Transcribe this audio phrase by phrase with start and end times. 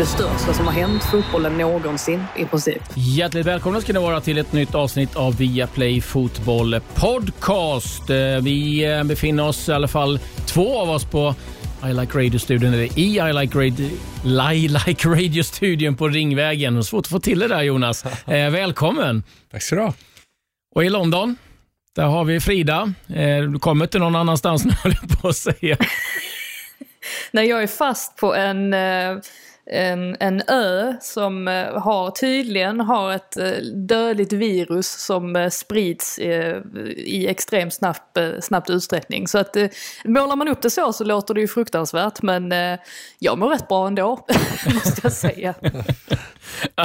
[0.00, 2.82] Det största som har hänt fotbollen någonsin i princip.
[2.94, 8.10] Hjärtligt välkomna ska ni vara till ett nytt avsnitt av Viaplay Fotboll Podcast.
[8.10, 11.34] Eh, Vi eh, befinner oss i alla fall två av oss på
[11.84, 13.90] I Like Radio-studion, eller i I Like Radio,
[14.52, 16.84] I like Radio-studion på Ringvägen.
[16.84, 18.04] Svårt att få till det där Jonas.
[18.26, 19.22] Eh, välkommen!
[19.52, 19.94] Tack ska du ha.
[20.74, 21.36] Och i London,
[21.96, 22.92] där har vi Frida.
[23.14, 25.76] Eh, du kommer inte någon annanstans nu, höll jag på att säga.
[27.32, 29.16] När jag är fast på en, eh,
[29.72, 36.18] en, en ö som eh, har, tydligen har ett eh, dödligt virus som eh, sprids
[36.18, 39.28] i extremt snabbt, snabbt utsträckning.
[39.28, 39.56] Så att
[40.04, 42.52] målar man upp det så så låter det ju fruktansvärt men
[43.18, 44.26] jag mår rätt bra ändå,
[44.74, 45.54] måste jag säga.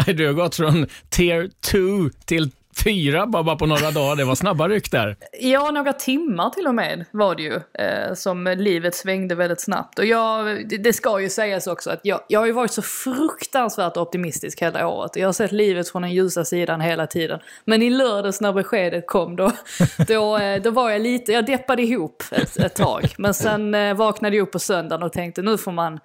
[0.08, 1.78] Du har gått från tier 2
[2.26, 2.52] till
[2.84, 4.16] 4 bara, på några dagar.
[4.16, 5.18] Det var snabba ryck där.
[5.40, 7.54] Ja, några timmar till och med var det ju.
[7.56, 10.00] Eh, som livet svängde väldigt snabbt.
[10.00, 12.82] Och jag, det, det ska ju sägas också att jag, jag har ju varit så
[12.82, 15.16] fruktansvärt optimistisk hela året.
[15.16, 17.40] Jag har sett livet från den ljusa sidan hela tiden.
[17.66, 19.52] Men i lördags när beskedet kom då,
[20.08, 23.14] då, eh, då var jag lite, jag deppade ihop ett, ett tag.
[23.18, 26.00] Men sen eh, vaknade jag upp på söndagen och tänkte nu får man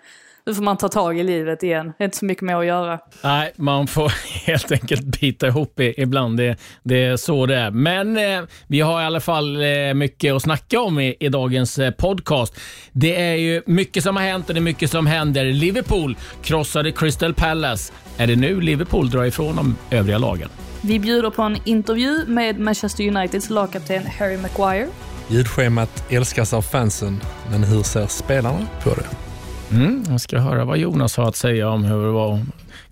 [0.50, 1.92] nu får man ta tag i livet igen.
[1.98, 2.98] Det är inte så mycket mer att göra.
[3.22, 4.12] Nej, man får
[4.46, 6.36] helt enkelt bita ihop i, ibland.
[6.36, 7.70] Det, det är så det är.
[7.70, 11.78] Men eh, vi har i alla fall eh, mycket att snacka om i, i dagens
[11.78, 12.60] eh, podcast.
[12.92, 15.44] Det är ju mycket som har hänt och det är mycket som händer.
[15.44, 17.92] Liverpool krossade Crystal Palace.
[18.16, 20.48] Är det nu Liverpool drar ifrån de övriga lagen?
[20.82, 24.88] Vi bjuder på en intervju med Manchester Uniteds lagkapten Harry Maguire.
[25.28, 29.29] Ljudschemat älskas av fansen, men hur ser spelarna på det?
[29.72, 32.40] Mm, jag ska höra vad Jonas har att säga om hur det var att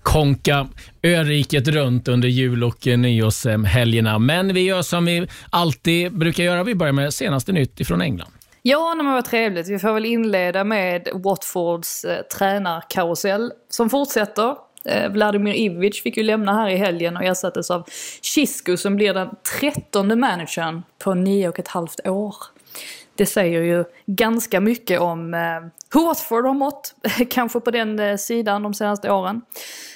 [0.03, 0.67] konka
[1.03, 4.19] öriket runt under jul och eh, nyårshelgerna.
[4.19, 6.65] Men vi gör som vi alltid brukar göra.
[6.65, 8.31] Vi börjar med senaste nytt ifrån England.
[8.63, 9.69] Ja, men vad trevligt.
[9.69, 14.55] Vi får väl inleda med Watfords eh, tränarkarusell som fortsätter.
[14.85, 17.89] Eh, Vladimir Ivic fick ju lämna här i helgen och ersattes av
[18.23, 19.29] Chisco som blir den
[19.59, 22.35] trettonde managern på nio och ett halvt år.
[23.19, 25.41] Det säger ju ganska mycket om eh,
[25.95, 26.95] hur Watford har mått,
[27.31, 29.43] kanske på den eh, sidan de senaste åren.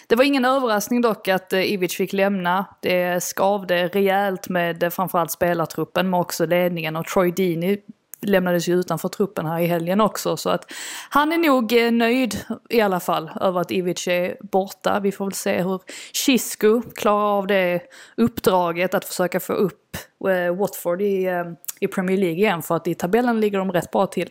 [0.06, 2.66] Det var ingen överraskning dock att eh, Ivic fick lämna.
[2.80, 7.78] Det skavde rejält med eh, framförallt spelartruppen men också ledningen och Troy Deeney
[8.22, 10.36] lämnades ju utanför truppen här i helgen också.
[10.36, 10.72] Så att
[11.10, 15.00] han är nog eh, nöjd i alla fall över att Ivic är borta.
[15.00, 15.80] Vi får väl se hur
[16.12, 17.80] Chisco klarar av det
[18.16, 19.96] uppdraget att försöka få upp
[20.28, 21.44] eh, Watford i, eh,
[21.80, 24.30] i Premier League igen för att i tabellen ligger de rätt bra till.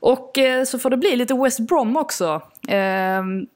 [0.00, 2.42] Och så får det bli lite West Brom också.
[2.68, 3.46] Ehm,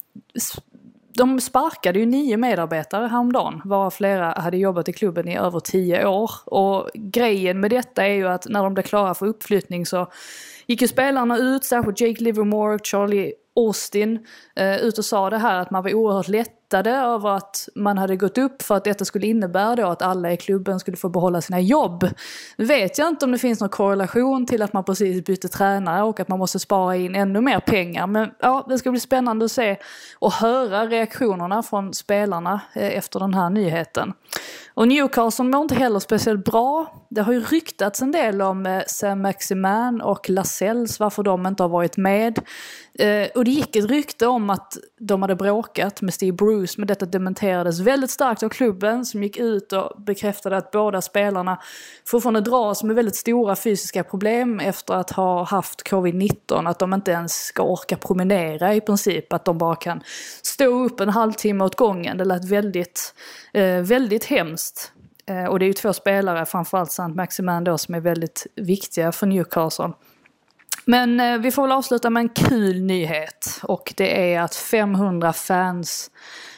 [1.16, 6.06] de sparkade ju nio medarbetare häromdagen, varav flera hade jobbat i klubben i över tio
[6.06, 6.30] år.
[6.44, 10.06] Och grejen med detta är ju att när de blev klara för uppflyttning så
[10.66, 15.38] gick ju spelarna ut, särskilt Jake Livermore och Charlie Austin, eh, ut och sa det
[15.38, 18.84] här att man var oerhört lätt lättade över att man hade gått upp för att
[18.84, 22.08] detta skulle innebära då att alla i klubben skulle få behålla sina jobb.
[22.56, 26.02] Nu vet jag inte om det finns någon korrelation till att man precis bytte tränare
[26.02, 28.06] och att man måste spara in ännu mer pengar.
[28.06, 29.76] Men ja, det ska bli spännande att se
[30.18, 34.12] och höra reaktionerna från spelarna eh, efter den här nyheten.
[34.76, 36.86] Och Newcastle mår inte heller speciellt bra.
[37.10, 41.62] Det har ju ryktats en del om eh, Sam Maximan och Lascelles, varför de inte
[41.62, 42.38] har varit med.
[42.98, 46.86] Eh, och det gick ett rykte om att de hade bråkat med Steve Bruce, men
[46.86, 51.60] detta dementerades väldigt starkt av klubben som gick ut och bekräftade att båda spelarna
[52.06, 57.10] fortfarande dras med väldigt stora fysiska problem efter att ha haft covid-19, att de inte
[57.10, 60.00] ens ska orka promenera i princip, att de bara kan
[60.42, 62.18] stå upp en halvtimme åt gången.
[62.18, 63.14] Det lät väldigt,
[63.52, 64.92] eh, väldigt hemskt.
[65.26, 69.12] Eh, och det är ju två spelare, framförallt Sant Maximan då, som är väldigt viktiga
[69.12, 69.92] för Newcastle.
[70.86, 75.32] Men eh, vi får väl avsluta med en kul nyhet och det är att 500
[75.32, 76.10] fans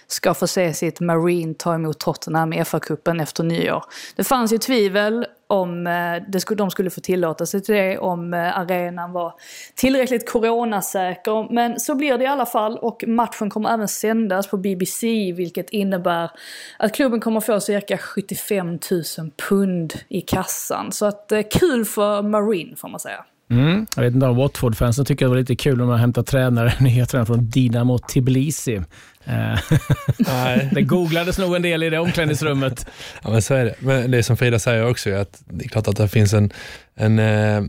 [0.07, 3.85] ska få se sitt Marine ta emot Tottenham i FA-cupen efter nyår.
[4.17, 7.99] Det fanns ju tvivel om eh, det skulle, de skulle få tillåta sig till det,
[7.99, 9.35] om eh, arenan var
[9.75, 11.53] tillräckligt coronasäker.
[11.53, 15.71] Men så blir det i alla fall och matchen kommer även sändas på BBC vilket
[15.71, 16.31] innebär
[16.79, 18.79] att klubben kommer få cirka 75 000
[19.49, 20.93] pund i kassan.
[20.93, 23.25] Så att eh, kul för Marine får man säga.
[23.51, 23.87] Mm.
[23.97, 27.07] Jag vet inte om Watford-fansen tycker det var lite kul när man hämtat tränare, nya
[27.07, 28.81] tränare från Dinamo Tbilisi.
[29.25, 29.59] Eh,
[30.19, 30.69] Nej.
[30.73, 32.87] det googlades nog en del i det omklädningsrummet.
[33.23, 33.75] Ja, men så är det.
[33.79, 36.51] Men det är som Frida säger också, att det är klart att det finns en,
[36.95, 37.63] en eh,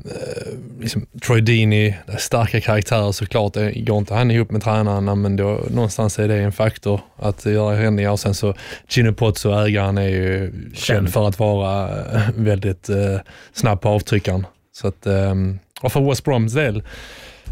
[0.80, 3.54] liksom Troy Deeney, starka karaktärer såklart.
[3.54, 7.46] Det går inte han ihop med tränarna, men då, någonstans är det en faktor att
[7.46, 8.12] göra förändringar.
[8.12, 8.54] Och sen så
[8.88, 13.18] Gino Pozzo, ägaren, är ju känd för att vara eh, väldigt eh,
[13.54, 14.46] snabb på avtryckaren.
[14.72, 15.34] Så att, eh,
[15.82, 16.84] och för West Broms del,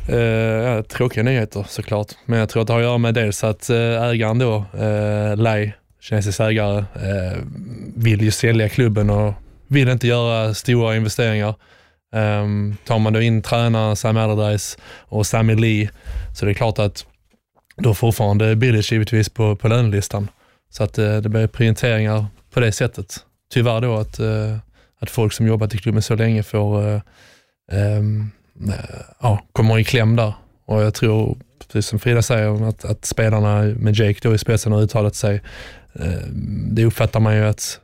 [0.09, 3.69] Eh, tråkiga nyheter såklart, men jag tror att det har att göra med dels att
[3.69, 7.37] eh, ägaren då, eh, Lai, kinesisk ägare, eh,
[7.95, 9.33] vill ju sälja klubben och
[9.67, 11.55] vill inte göra stora investeringar.
[12.15, 15.89] Um, tar man då in tränaren Sam Allardyce och Sammy Lee
[16.35, 17.05] så det är klart att
[17.77, 20.27] då fortfarande Billage givetvis på, på lönelistan.
[20.69, 23.15] Så att uh, det blir prioriteringar på det sättet.
[23.53, 24.57] Tyvärr då att, uh,
[24.99, 27.01] att folk som jobbat i klubben så länge får uh,
[29.21, 30.33] ja, kommer i kläm där.
[30.65, 31.37] Och jag tror,
[31.67, 35.41] precis som Frida säger, att, att spelarna med Jake då i spetsen har uttalat sig.
[35.93, 36.27] Eh,
[36.71, 37.79] det uppfattar man ju att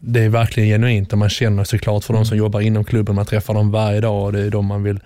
[0.00, 3.14] det är verkligen genuint och man känner såklart för de som jobbar inom klubben.
[3.14, 5.00] Man träffar dem varje dag och det är de man vill,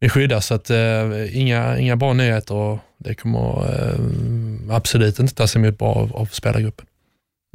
[0.00, 0.40] vill skydda.
[0.40, 5.78] Så att, eh, inga, inga bra nyheter och det kommer eh, absolut inte tas emot
[5.78, 6.86] bra av, av spelargruppen.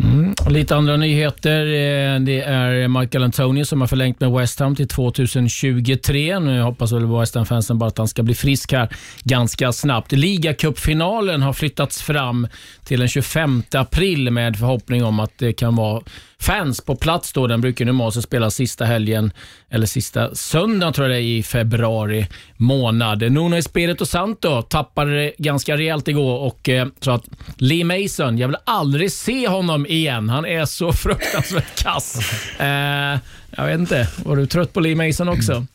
[0.04, 0.34] Mm.
[0.48, 1.66] Lite andra nyheter.
[1.66, 6.40] Eh, det är Michael Antonio som har förlängt med West Ham till 2023.
[6.40, 8.90] Nu hoppas väl West Ham-fansen bara att han ska bli frisk här
[9.24, 10.12] ganska snabbt.
[10.12, 12.48] Ligacupfinalen har flyttats fram
[12.84, 16.02] till den 25 april med förhoppning om att det kan vara
[16.42, 17.48] fans på plats då.
[17.48, 19.32] Den brukar normalt spelas sista helgen,
[19.70, 22.28] eller sista söndagen tror jag det är i februari
[22.58, 23.32] månad.
[23.32, 27.24] Nuno Espirito Santo tappade det ganska rejält igår och eh, så att
[27.58, 30.30] Lee Mason, jag vill aldrig se honom igen.
[30.30, 32.20] Han är så fruktansvärt kass.
[32.60, 33.18] Eh,
[33.58, 35.66] jag vet inte, var du trött på Lee Mason också?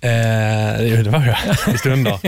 [0.00, 2.18] Eh, jo, det var jag i stunder.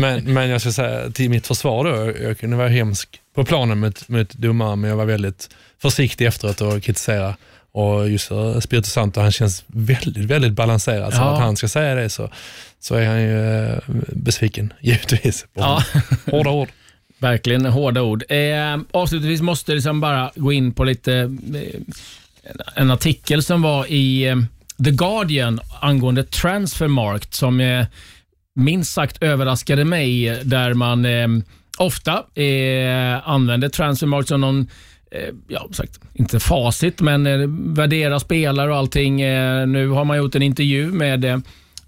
[0.00, 3.78] men, men jag skulle säga till mitt försvar då, jag kunde vara hemsk på planen
[3.80, 5.48] mot, mot domaren, men jag var väldigt
[5.82, 7.36] försiktig efteråt och kritisera.
[7.72, 11.12] Och just uh, Spirito Santo, han känns väldigt, väldigt balanserad.
[11.14, 11.34] Så Ja.
[11.34, 12.30] att han ska säga det så,
[12.80, 13.78] så är han ju eh,
[14.12, 15.46] besviken, givetvis.
[15.54, 15.82] Ja.
[16.30, 16.68] Hårda ord.
[17.18, 18.24] Verkligen hårda ord.
[18.28, 21.14] Eh, avslutningsvis måste jag liksom bara gå in på lite
[21.54, 21.80] eh,
[22.74, 24.36] en artikel som var i eh,
[24.84, 27.86] The Guardian angående Transfermarkt som eh,
[28.54, 31.28] minst sagt överraskade mig eh, där man eh,
[31.76, 34.66] ofta eh, använder Transfermarkt som någon
[35.10, 39.20] eh, Ja, sagt, inte facit, men eh, värdera spelare och allting.
[39.20, 41.38] Eh, nu har man gjort en intervju med eh,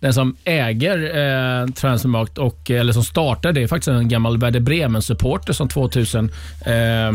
[0.01, 4.39] den som äger eh, Transfermarkt, och, eh, eller som startade, det är faktiskt en gammal
[4.39, 6.31] Werder Bremen-supporter som 2000
[6.67, 7.13] eh, eh,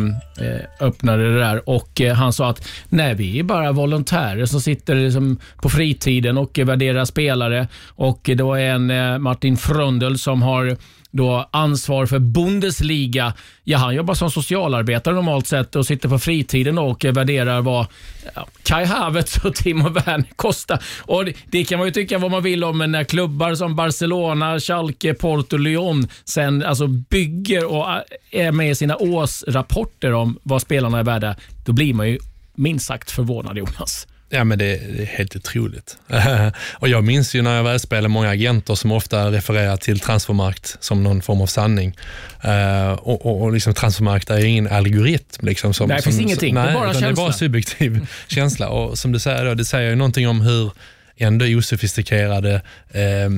[0.79, 1.69] öppnade det där.
[1.69, 6.37] Och eh, Han sa att nej, vi är bara volontärer som sitter liksom på fritiden
[6.37, 7.67] och eh, värderar spelare.
[7.95, 10.77] Och Det var en eh, Martin Fröndel som har
[11.13, 13.33] då ansvar för Bundesliga.
[13.63, 17.87] Ja, han jobbar som socialarbetare normalt sett och sitter på fritiden och värderar vad
[18.35, 20.83] ja, Kai Havertz och Timo Werner kostar.
[21.01, 23.75] Och det, det kan man ju tycka vad man vill om, men när klubbar som
[23.75, 28.01] Barcelona, Schalke, Porto, Lyon sen alltså bygger och äh,
[28.31, 31.35] är med i sina årsrapporter om vad spelarna är värda,
[31.65, 32.19] då blir man ju
[32.55, 34.07] minst sagt förvånad, Jonas.
[34.33, 35.97] Ja, men det, det är helt otroligt.
[36.73, 41.03] och jag minns ju när jag väl många agenter som ofta refererar till transfermarkt som
[41.03, 41.97] någon form av sanning.
[42.41, 45.45] Eh, och, och, och liksom transfermarkt är ingen algoritm.
[45.47, 46.55] Liksom, som, Nej, det som, finns ingenting.
[46.55, 47.23] Det är nej, bara utan Det är känsla.
[47.23, 48.69] bara subjektiv känsla.
[48.69, 50.71] Och som du säger, då, det säger ju någonting om hur
[51.17, 52.61] ändå osofistikerade
[52.91, 53.29] eh,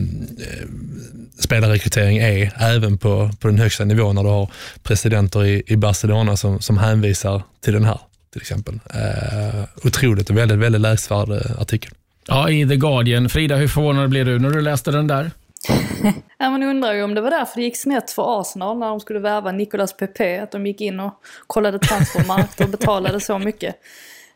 [1.39, 4.51] spelarrekrytering är, även på, på den högsta nivån när du har
[4.83, 7.99] presidenter i, i Barcelona som, som hänvisar till den här
[8.35, 8.79] till exempel.
[8.93, 11.91] Eh, otroligt och väldigt, väldigt läsvärd eh, artikel.
[12.27, 13.29] Ja, i The Guardian.
[13.29, 15.31] Frida, hur förvånad blev du när du läste den där?
[16.37, 18.99] Ja, man undrar ju om det var därför det gick snett för Arsenal när de
[18.99, 20.43] skulle värva Nicolas Pepe.
[20.43, 21.13] Att de gick in och
[21.47, 23.75] kollade transfermarkt och betalade så mycket.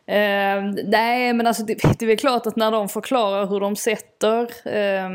[0.06, 3.76] Eh, nej, men alltså det, det är väl klart att när de förklarar hur de
[3.76, 5.10] sätter eh,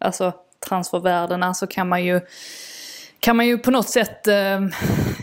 [0.00, 0.32] alltså
[0.68, 2.20] transfervärdena så kan man ju
[3.24, 4.60] kan man ju på något sätt, eh,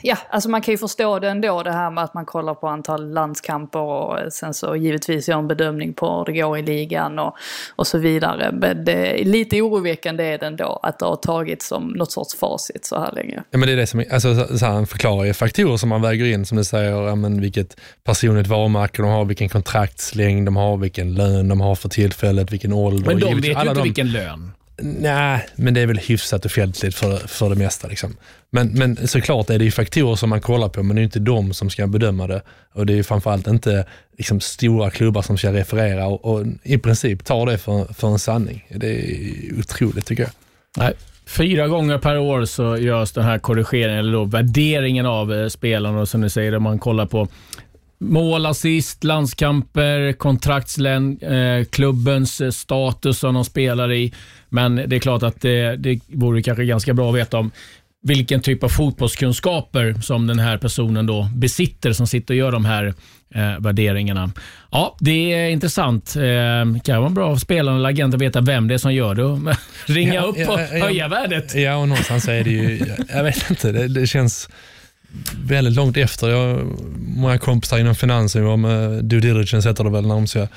[0.03, 2.67] ja, alltså man kan ju förstå det ändå det här med att man kollar på
[2.67, 7.19] antal landskamper och sen så givetvis gör en bedömning på hur det går i ligan
[7.19, 7.35] och,
[7.75, 8.51] och så vidare.
[8.53, 12.85] Men det, lite oroväckande är det ändå att det har tagits som något sorts facit
[12.85, 13.43] så här länge.
[13.51, 15.89] Ja, men det är det som, alltså, så, så här, han förklarar ju faktorer som
[15.89, 20.47] man väger in, som du säger, ja, men vilket personligt varumärke de har, vilken kontraktslängd
[20.47, 23.07] de har, vilken lön de har för tillfället, vilken ålder.
[23.07, 24.51] Men de Givetvis vet ju inte de- vilken lön.
[24.81, 27.87] Nej, men det är väl hyfsat offentligt för, för det mesta.
[27.87, 28.15] Liksom.
[28.49, 31.19] Men, men såklart är det ju faktorer som man kollar på, men det är inte
[31.19, 32.41] de som ska bedöma det.
[32.73, 33.85] Och det är framförallt inte
[34.17, 38.19] liksom, stora klubbar som ska referera och, och i princip ta det för, för en
[38.19, 38.65] sanning.
[38.69, 40.31] Det är otroligt tycker jag.
[40.77, 40.93] Nej.
[41.25, 45.99] Fyra gånger per år så görs den här korrigeringen, eller då värderingen av eh, spelarna.
[45.99, 47.27] Och som ni säger, man kollar på
[48.01, 54.13] mål, assist, landskamper, kontraktslängd, eh, klubbens eh, status som de spelar i.
[54.49, 57.51] Men det är klart att det, det vore kanske ganska bra att veta om
[58.03, 62.65] vilken typ av fotbollskunskaper som den här personen då besitter som sitter och gör de
[62.65, 62.93] här
[63.35, 64.31] eh, värderingarna.
[64.71, 66.15] Ja, det är intressant.
[66.15, 69.15] Eh, kan vara bra för spelaren eller agenten att veta vem det är som gör
[69.15, 69.55] det.
[69.93, 71.55] Ringa ja, upp och ja, ja, höja värdet.
[71.55, 74.49] Ja, och någonstans är det ju, jag vet inte, det, det känns
[75.45, 76.29] väldigt långt efter.
[76.29, 76.65] Jag har
[76.97, 80.47] många kompisar inom finansen, var med due diligence heter det väl, när de ska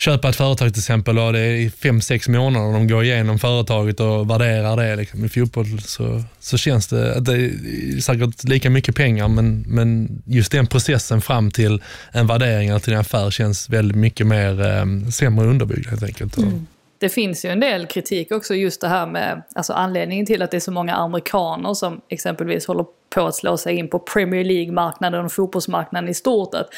[0.00, 4.00] köpa ett företag till exempel och det är fem, sex månader de går igenom företaget
[4.00, 4.96] och värderar det.
[4.96, 5.24] Liksom.
[5.24, 10.08] I fotboll så, så känns det att det är säkert lika mycket pengar men, men
[10.26, 14.66] just den processen fram till en värdering eller till en affär känns väldigt mycket mer
[14.66, 16.36] eh, sämre underbyggd helt enkelt.
[16.36, 16.66] Mm
[17.00, 20.50] det finns ju en del kritik också just det här med alltså anledningen till att
[20.50, 24.44] det är så många amerikaner som exempelvis håller på att slå sig in på Premier
[24.44, 26.54] League-marknaden och fotbollsmarknaden i stort.
[26.54, 26.68] Att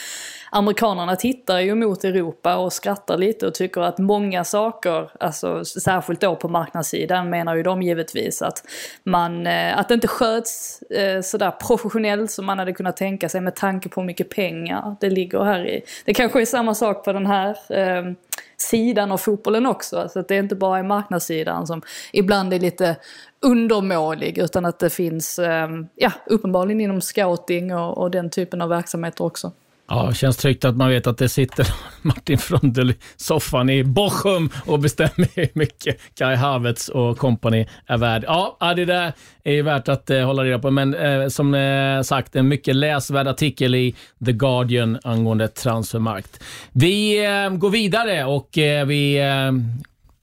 [0.50, 6.20] amerikanerna tittar ju mot Europa och skrattar lite och tycker att många saker, alltså särskilt
[6.20, 8.64] då på marknadssidan menar ju de givetvis att
[9.04, 13.40] man, eh, att det inte sköts eh, sådär professionellt som man hade kunnat tänka sig
[13.40, 15.82] med tanke på hur mycket pengar det ligger här i.
[16.04, 18.12] Det kanske är samma sak på den här eh,
[18.56, 19.98] sidan av fotbollen också.
[19.98, 22.96] Alltså att det är inte bara är marknadssidan som ibland är lite
[23.40, 28.68] undermålig utan att det finns, ehm, ja, uppenbarligen inom scouting och, och den typen av
[28.68, 29.52] verksamheter också.
[29.92, 31.66] Ja, känns tryggt att man vet att det sitter
[32.02, 37.98] Martin Frundel i soffan i Bochum och bestämmer hur mycket Kai Havertz och company är
[37.98, 38.24] värd.
[38.26, 39.12] Ja, det där
[39.44, 42.76] är ju värt att eh, hålla reda på, men eh, som eh, sagt, en mycket
[42.76, 43.94] läsvärd artikel i
[44.26, 46.42] The Guardian angående transfermarkt.
[46.72, 49.52] Vi eh, går vidare och eh, vi eh,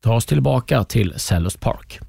[0.03, 1.99] tar oss tillbaka till Sellers Park.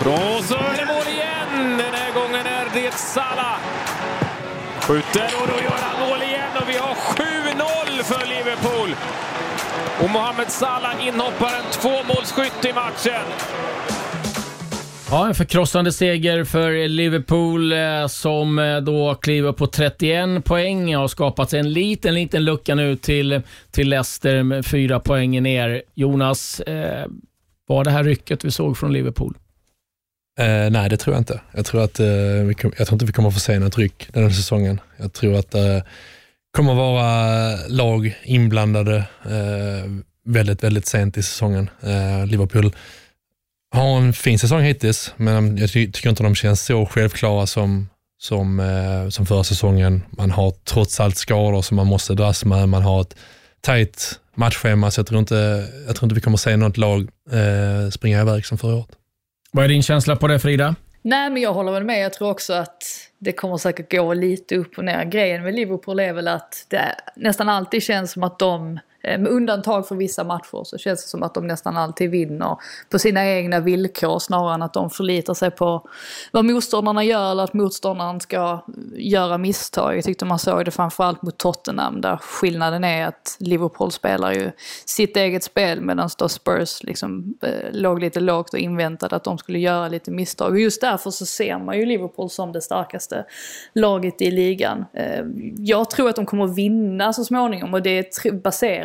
[0.00, 1.78] Och så är det mål igen!
[1.78, 3.67] Den här gången är det Salah
[4.88, 8.96] Skjuter och då gör han mål igen och vi har 7-0 för Liverpool.
[10.02, 13.26] Och Mohamed Salah inhopparen, tvåmålsskytt i matchen.
[15.10, 20.94] Ja, en förkrossande seger för Liverpool eh, som eh, då kliver på 31 poäng.
[20.94, 25.82] Har skapat en liten, liten lucka nu till, till Leicester med fyra poäng ner.
[25.94, 27.06] Jonas, eh,
[27.66, 29.34] var det här rycket vi såg från Liverpool?
[30.38, 31.40] Eh, nej, det tror jag inte.
[31.52, 32.06] Jag tror, att, eh,
[32.44, 34.80] vi kom, jag tror inte vi kommer få se något ryck den här säsongen.
[34.96, 35.82] Jag tror att det eh,
[36.56, 39.90] kommer vara lag inblandade eh,
[40.24, 41.70] väldigt, väldigt sent i säsongen.
[41.82, 42.74] Eh, Liverpool
[43.74, 47.88] har en fin säsong hittills, men jag ty tycker inte de känns så självklara som,
[48.18, 50.02] som, eh, som förra säsongen.
[50.10, 52.68] Man har trots allt skador som man måste dras med.
[52.68, 53.16] Man har ett
[53.60, 57.08] tajt matchschema, så jag tror inte, jag tror inte vi kommer se något lag
[57.92, 58.98] springa iväg som förra året.
[59.50, 60.74] Vad är din känsla på det Frida?
[61.02, 62.04] Nej men jag håller väl med.
[62.04, 62.84] Jag tror också att
[63.18, 65.04] det kommer säkert gå lite upp och ner.
[65.04, 69.32] Grejen med Liverpool är väl att det nästan alltid känns som att de Eh, med
[69.32, 72.56] undantag för vissa matcher så känns det som att de nästan alltid vinner
[72.90, 75.88] på sina egna villkor snarare än att de förlitar sig på
[76.32, 78.64] vad motståndarna gör eller att motståndaren ska
[78.96, 79.96] göra misstag.
[79.96, 84.50] Jag tyckte man såg det framförallt mot Tottenham där skillnaden är att Liverpool spelar ju
[84.84, 89.38] sitt eget spel medan då Spurs liksom eh, låg lite lågt och inväntade att de
[89.38, 90.50] skulle göra lite misstag.
[90.50, 93.24] Och just därför så ser man ju Liverpool som det starkaste
[93.72, 94.84] laget i ligan.
[94.94, 95.24] Eh,
[95.58, 98.14] jag tror att de kommer att vinna så småningom och det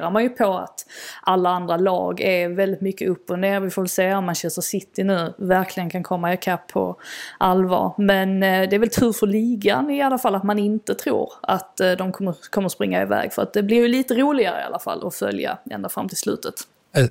[0.04, 0.86] reagerar man ju på att
[1.22, 3.60] alla andra lag är väldigt mycket upp och ner.
[3.60, 6.96] Vi får väl se om Manchester City nu verkligen kan komma ikapp på
[7.40, 7.94] allvar.
[7.98, 11.34] Men eh, det är väl tur för ligan i alla fall att man inte tror
[11.42, 13.34] att eh, de kommer, kommer springa iväg.
[13.34, 16.18] För att det blir ju lite roligare i alla fall att följa ända fram till
[16.18, 16.56] slutet.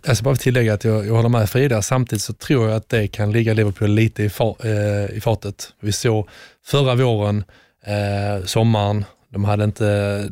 [0.04, 1.82] Jag ska bara tillägga att jag, jag håller med Frida.
[1.82, 5.74] Samtidigt så tror jag att det kan ligga Liverpool lite i, far, eh, i fatet.
[5.80, 6.28] Vi såg
[6.64, 7.44] förra våren,
[7.86, 10.28] eh, sommaren, de hade inte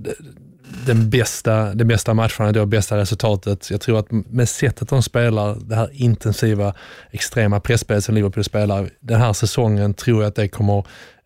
[0.86, 3.70] den bästa, den bästa matchen, det bästa resultatet.
[3.70, 6.74] Jag tror att med sättet de spelar, det här intensiva,
[7.10, 10.78] extrema pressspelet som Liverpool spelar, den här säsongen tror jag att det kommer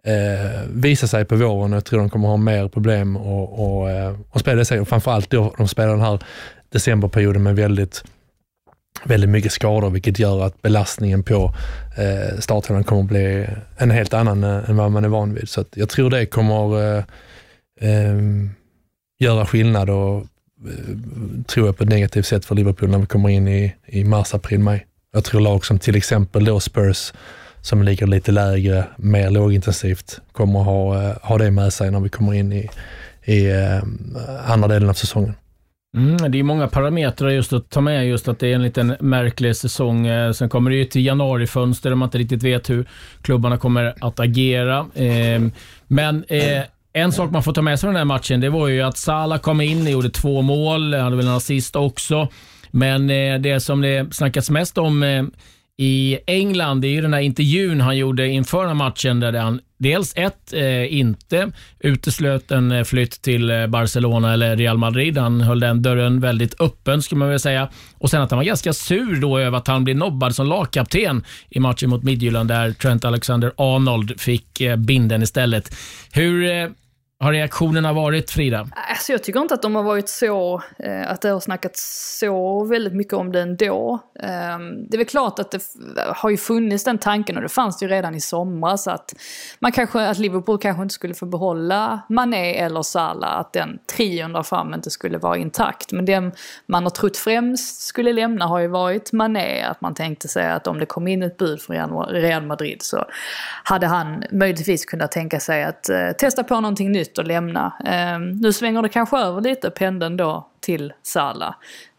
[0.05, 3.91] eh, visa sig på våren och jag tror de kommer ha mer problem och, och,
[3.91, 4.81] eh, och spela sig.
[4.81, 6.19] Och framförallt då de spelar den här
[6.69, 8.05] decemberperioden med väldigt
[9.05, 11.55] väldigt mycket skador, vilket gör att belastningen på
[11.97, 13.47] eh, startelvan kommer att bli
[13.77, 15.49] en helt annan eh, än vad man är van vid.
[15.49, 17.05] Så jag tror det kommer eh,
[17.81, 18.15] eh,
[19.25, 20.25] göra skillnad och eh,
[21.47, 24.35] tror jag på ett negativt sätt för Liverpool när vi kommer in i, i mars,
[24.35, 24.87] april, maj.
[25.12, 27.12] Jag tror lag som till exempel då Spurs,
[27.61, 32.09] som ligger lite lägre, mer lågintensivt, kommer ha, eh, ha det med sig när vi
[32.09, 32.71] kommer in i,
[33.25, 33.83] i eh,
[34.52, 35.35] andra delen av säsongen.
[35.97, 38.97] Mm, det är många parametrar just att ta med, just att det är en liten
[39.00, 40.07] märklig säsong.
[40.35, 42.88] Sen kommer det ju till januarifönster där man inte riktigt vet hur
[43.23, 44.87] klubbarna kommer att agera.
[45.87, 46.25] Men
[46.97, 48.99] en sak man får ta med sig från den här matchen, det var ju att
[48.99, 52.29] Salah kom in och gjorde två mål, hade väl en assist också.
[52.71, 55.23] Men eh, det som det snackas mest om eh,
[55.77, 59.33] i England, det är ju den här intervjun han gjorde inför den här matchen där
[59.33, 65.19] han dels ett, eh, inte uteslöt en eh, flytt till Barcelona eller Real Madrid.
[65.19, 67.69] Han höll den dörren väldigt öppen, skulle man väl säga.
[67.99, 71.25] Och sen att han var ganska sur då över att han blev nobbad som lagkapten
[71.51, 75.77] i matchen mot Midtjylland där Trent Alexander-Arnold fick eh, binden istället.
[76.13, 76.69] Hur eh,
[77.18, 78.68] har reaktionerna varit, Frida?
[78.90, 82.64] Alltså jag tycker inte att de har varit så, eh, att det har snackats så
[82.64, 83.99] väldigt mycket om det ändå.
[84.21, 85.61] Eh, det är väl klart att det
[86.06, 89.14] har ju funnits den tanken och det fanns det ju redan i somras att
[89.59, 94.33] man kanske, att Liverpool kanske inte skulle få behålla Mané eller Salah, att den trion
[94.33, 95.92] där fram inte skulle vara intakt.
[95.92, 96.33] Men den
[96.66, 100.66] man har trott främst skulle lämna har ju varit Mané, att man tänkte sig att
[100.66, 103.04] om det kom in ett bud från Real Madrid så
[103.64, 107.73] hade han möjligtvis kunnat tänka sig att eh, testa på någonting nytt nytt och lämna.
[107.84, 111.54] Eh, nu svänger det kanske över lite pendeln då till Sala.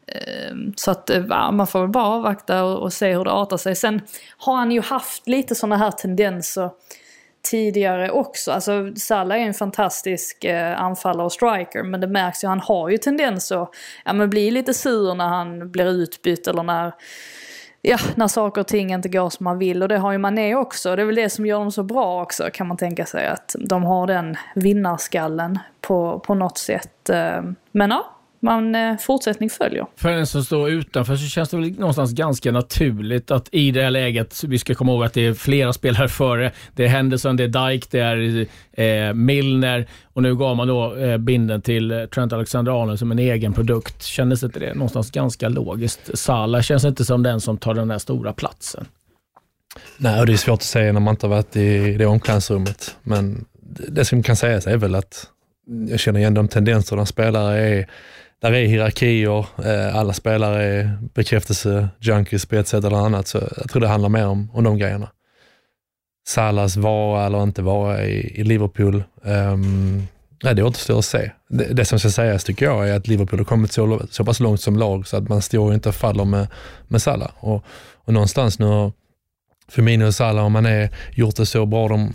[0.07, 3.31] Eh, så att eh, ja, man får väl bara avvakta och, och, se hur det
[3.31, 3.75] artar sig.
[3.75, 4.01] Sen
[4.37, 6.69] har han ju haft lite sådana här tendenser
[7.51, 8.51] tidigare också.
[8.51, 12.89] Alltså Salah är en fantastisk eh, anfallare och striker men det märks ju, han har
[12.89, 13.69] ju tendenser att
[14.05, 16.93] ja, bli lite sur när han blir utbytt eller när
[17.87, 19.81] ja, när saker och ting inte går som man vill.
[19.81, 20.95] Och det har ju Mané också.
[20.95, 23.27] Det är väl det som gör dem så bra också kan man tänka sig.
[23.27, 27.09] Att de har den vinnarskallen på, på något sätt.
[27.09, 28.14] Eh, men ja,
[28.45, 29.85] man, eh, fortsättning följer.
[29.95, 33.83] För en som står utanför så känns det väl någonstans ganska naturligt att i det
[33.83, 36.51] här läget, vi ska komma ihåg att det är flera spelare före.
[36.73, 38.47] Det är Henderson, det är Dyke, det är
[39.07, 43.19] eh, Milner och nu gav man då eh, binden till eh, Trent Alexander-Arnold som en
[43.19, 44.03] egen produkt.
[44.03, 46.17] Kändes inte det någonstans ganska logiskt?
[46.17, 48.85] Salah känns inte som den som tar den där stora platsen.
[49.97, 52.95] Nej, och det är svårt att säga när man inte har varit i det omklädningsrummet.
[53.03, 53.45] Men
[53.87, 55.27] det som kan sägas är väl att
[55.89, 57.87] jag känner igen de tendenserna spelare är
[58.45, 63.27] där är hierarkier, eh, alla spelare är bekräftelse-junkies på ett sätt eller annat.
[63.27, 65.09] Så jag tror det handlar mer om, om de grejerna.
[66.27, 70.07] Salas vara eller inte vara i, i Liverpool, um,
[70.43, 71.31] nej, det återstår att se.
[71.49, 74.39] Det, det som ska sägas tycker jag är att Liverpool har kommit så, så pass
[74.39, 76.47] långt som lag så att man står inte och faller med,
[76.87, 77.31] med Salah.
[77.39, 77.63] Och,
[78.05, 78.91] och någonstans nu har
[79.67, 82.11] Firmino och Salah, om man är gjort det så bra de,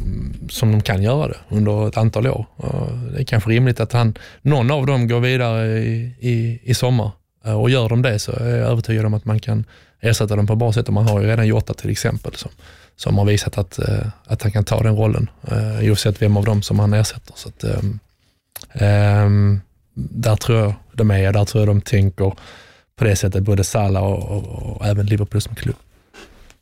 [0.50, 2.46] som de kan göra det under ett antal år.
[2.62, 6.74] Eh, det är kanske rimligt att han, någon av dem går vidare i, i, i
[6.74, 7.10] sommar.
[7.44, 9.64] Eh, och gör de det så är jag övertygad om att man kan
[10.00, 10.88] ersätta dem på bra sätt.
[10.88, 12.50] Och man har ju redan Jota till exempel som,
[12.96, 15.30] som har visat att, eh, att han kan ta den rollen
[15.82, 17.34] oavsett vem av dem som han ersätter.
[17.36, 17.64] Så att,
[19.24, 19.60] um,
[19.94, 22.32] där tror jag de är, där tror jag de tänker
[22.96, 25.76] på det sättet, både Salah och, och, och även Liverpool som klubb.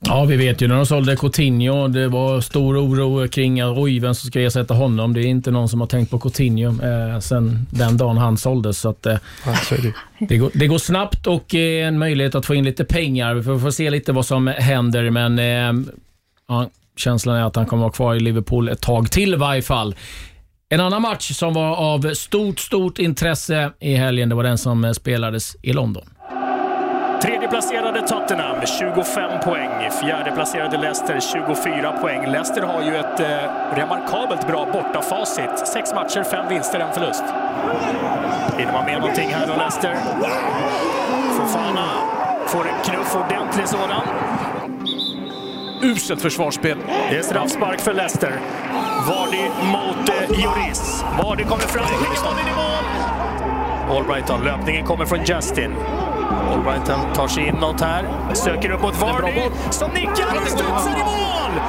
[0.00, 1.88] Ja, vi vet ju när de sålde Coutinho.
[1.88, 5.14] Det var stor oro kring oj, vem som ska ersätta honom.
[5.14, 8.78] Det är inte någon som har tänkt på Coutinho eh, sen den dagen han såldes.
[8.78, 9.92] Så att, eh, ja, så det.
[10.28, 10.66] Det, går, det.
[10.66, 13.34] går, snabbt och eh, en möjlighet att få in lite pengar.
[13.34, 15.92] Vi får, får se lite vad som händer, men eh,
[16.48, 19.62] ja, känslan är att han kommer vara kvar i Liverpool ett tag till i varje
[19.62, 19.94] fall.
[20.68, 24.94] En annan match som var av stort, stort intresse i helgen, det var den som
[24.94, 26.04] spelades i London.
[27.22, 29.90] Tredjeplacerade Tottenham 25 poäng.
[30.00, 32.30] Fjärdeplacerade Leicester 24 poäng.
[32.30, 33.26] Leicester har ju ett eh,
[33.74, 35.68] remarkabelt bra bortafacit.
[35.68, 37.24] Sex matcher, fem vinster, en förlust.
[38.58, 39.94] Hinner man med någonting här då, Leicester?
[41.36, 41.88] Fofana
[42.46, 44.02] får en knuff, ordentlig sådan.
[45.82, 46.78] Uselt försvarsspel.
[47.10, 48.32] Det är straffspark för Leicester.
[49.08, 51.04] Vardy mot eh, Joris.
[51.22, 53.96] Vardy kommer fram, skickar bollen i mål!
[53.96, 55.74] Albrighton, löpningen kommer från Justin.
[56.52, 61.60] Albrighton tar sig inåt här, söker upp mot Vardy som nickar, det studsar i mål!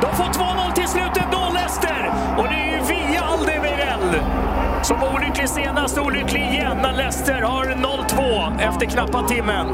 [0.00, 2.12] De får 2-0 till slut ändå, Leicester!
[2.38, 4.20] Och det är ju via Aldemirel
[4.82, 9.66] som var olycklig senast, olycklig igen när Leicester har 0-2 efter knappa timmen.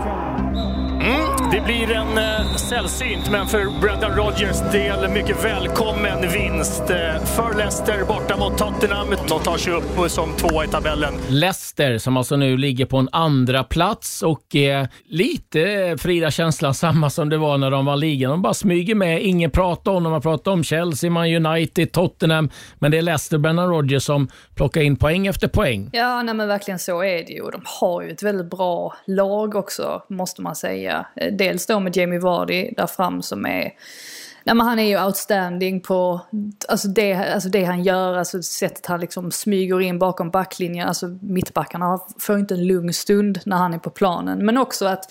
[1.00, 6.90] Mm, det blir en eh, sällsynt, men för Brendan Rodgers del mycket välkommen vinst.
[6.90, 9.14] Eh, för Leicester borta mot Tottenham.
[9.28, 11.14] De tar sig upp som tvåa i tabellen.
[11.28, 17.10] Leicester som alltså nu ligger på en andra plats och eh, lite Frida känslan samma
[17.10, 18.30] som det var när de var ligan.
[18.30, 19.22] De bara smyger med.
[19.22, 20.12] Ingen pratar om dem.
[20.12, 22.50] Man pratar om Chelsea, Man United, Tottenham.
[22.78, 25.90] Men det är Leicester, Brendan Rodgers som plockar in poäng efter poäng.
[25.92, 27.42] Ja, nej men verkligen så är det ju.
[27.42, 31.06] De har ju ett väldigt bra lag också, måste man säga säga.
[31.16, 33.72] Eh, dels då med Jamie Vardy där fram som är
[34.46, 36.20] Nej, men han är ju outstanding på
[36.68, 40.88] alltså det, alltså det han gör, alltså sättet han liksom smyger in bakom backlinjen.
[40.88, 44.46] Alltså mittbackarna får inte en lugn stund när han är på planen.
[44.46, 45.04] Men också att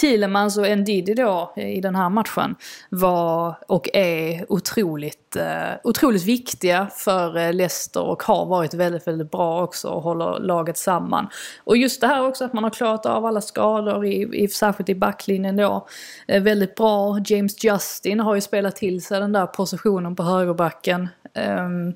[0.00, 2.54] Thielemans och Ndidi då eh, i den här matchen
[2.90, 9.30] var och är otroligt, eh, otroligt viktiga för eh, Leicester och har varit väldigt, väldigt
[9.30, 11.28] bra också och håller laget samman.
[11.64, 14.88] Och just det här också att man har klarat av alla skador, i, i, särskilt
[14.88, 15.86] i backlinjen då.
[16.28, 17.18] Eh, väldigt bra.
[17.24, 21.08] James Justin har ju spelat till sig den där positionen på högerbacken.
[21.34, 21.94] Um,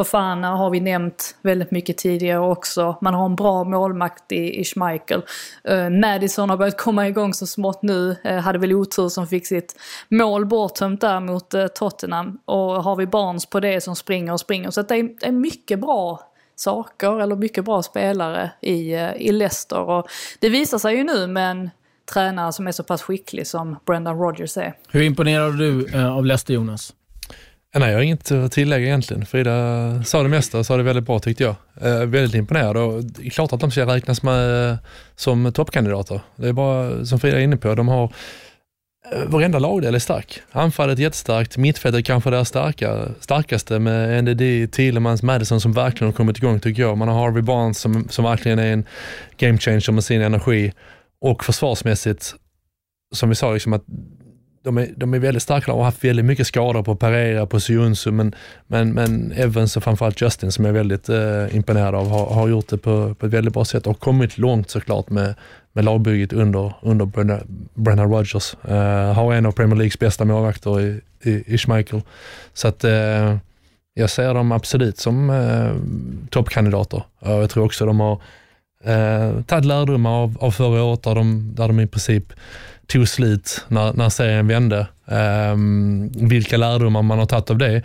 [0.00, 2.96] Fofana har vi nämnt väldigt mycket tidigare också.
[3.00, 5.22] Man har en bra målmakt i, i Schmeichel.
[5.70, 8.16] Uh, Madison har börjat komma igång så smått nu.
[8.26, 9.74] Uh, hade väl otur som fick sitt
[10.08, 12.38] mål borttömt där mot uh, Tottenham.
[12.44, 14.70] Och har vi Barnes på det som springer och springer.
[14.70, 16.20] Så det är, det är mycket bra
[16.56, 19.80] saker, eller mycket bra spelare i, i Leicester.
[19.80, 20.06] Och
[20.38, 21.70] det visar sig ju nu med en
[22.12, 24.74] tränare som är så pass skicklig som Brendan Rodgers är.
[24.88, 26.94] Hur imponerad du av Leicester, Jonas?
[27.74, 29.26] Nej, jag har inget att tillägga egentligen.
[29.26, 31.54] Frida sa det mesta och sa det väldigt bra tyckte jag.
[31.80, 34.76] Eh, väldigt imponerad och det är klart att de ska räknas med eh,
[35.16, 36.20] som toppkandidater.
[36.36, 38.12] Det är bara som Frida är inne på, de har
[39.12, 40.40] eh, Varenda lagdel är stark.
[40.52, 46.16] Anfallet är jättestarkt, mittfältet kanske deras starka, starkaste med NDD, Thielemans, Madison som verkligen har
[46.16, 46.98] kommit igång tycker jag.
[46.98, 48.84] Man har Harvey Barnes som, som verkligen är en
[49.36, 50.72] game changer med sin energi
[51.20, 52.34] och försvarsmässigt,
[53.14, 53.84] som vi sa, liksom att
[54.62, 57.60] de är, de är väldigt starka och har haft väldigt mycket skador på Pereira, på
[57.60, 58.34] Sionsu, men,
[58.66, 62.48] men, men Evans och framförallt Justin som jag är väldigt eh, imponerad av har, har
[62.48, 65.34] gjort det på, på ett väldigt bra sätt och kommit långt såklart med,
[65.72, 67.10] med lagbygget under, under
[67.74, 68.54] Brennan Rodgers.
[68.68, 72.02] Eh, har en av Premier Leagues bästa målvakter i, i, i Schmeichel.
[72.54, 73.36] Så att eh,
[73.94, 75.74] jag ser dem absolut som eh,
[76.30, 77.02] toppkandidater.
[77.20, 78.20] Jag tror också de har
[78.84, 82.32] eh, tagit lärdomar av, av förra året där de, där de i princip
[82.86, 84.86] tog slut när, när serien vände.
[85.04, 87.82] Um, vilka lärdomar man har tagit av det, eh,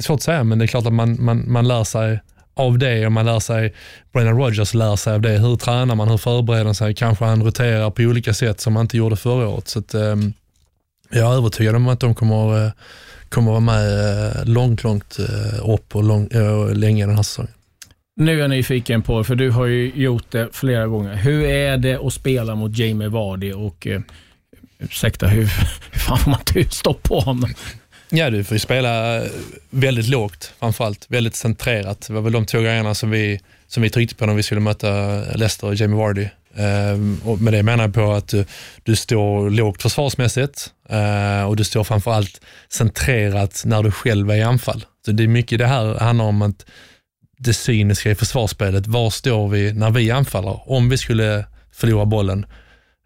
[0.00, 2.20] svårt att säga, men det är klart att man, man, man lär sig
[2.54, 3.74] av det och man lär sig,
[4.12, 5.38] Brennan Rogers lär sig av det.
[5.38, 6.08] Hur tränar man?
[6.08, 6.94] Hur förbereder man sig?
[6.94, 9.68] Kanske han roterar på olika sätt som man inte gjorde förra året.
[9.68, 10.32] Så att, um,
[11.10, 12.70] jag är övertygad om att de kommer, eh,
[13.28, 16.28] kommer vara med eh, långt, långt eh, upp och lång,
[16.72, 17.52] länge den här säsongen.
[18.18, 21.14] Nu är jag nyfiken på, för du har ju gjort det flera gånger.
[21.14, 24.00] Hur är det att spela mot Jamie Vardy och eh,
[24.78, 25.42] ursäkta, hur,
[25.92, 27.54] hur fan får man stopp på honom?
[28.10, 29.30] Ja, du får ju spela eh,
[29.70, 31.06] väldigt lågt framförallt.
[31.08, 32.06] Väldigt centrerat.
[32.06, 34.60] Det var väl de två grejerna som vi, som vi tryckte på när vi skulle
[34.60, 36.28] möta Leicester och Jamie Vardy.
[36.54, 38.44] Eh, och med det menar jag på att du,
[38.82, 44.42] du står lågt försvarsmässigt eh, och du står framförallt centrerat när du själv är i
[44.42, 44.84] anfall.
[45.04, 46.64] Så det är mycket det här handlar om att
[47.38, 48.86] det cyniska i försvarsspelet.
[48.86, 50.70] Var står vi när vi anfaller?
[50.70, 52.46] Om vi skulle förlora bollen,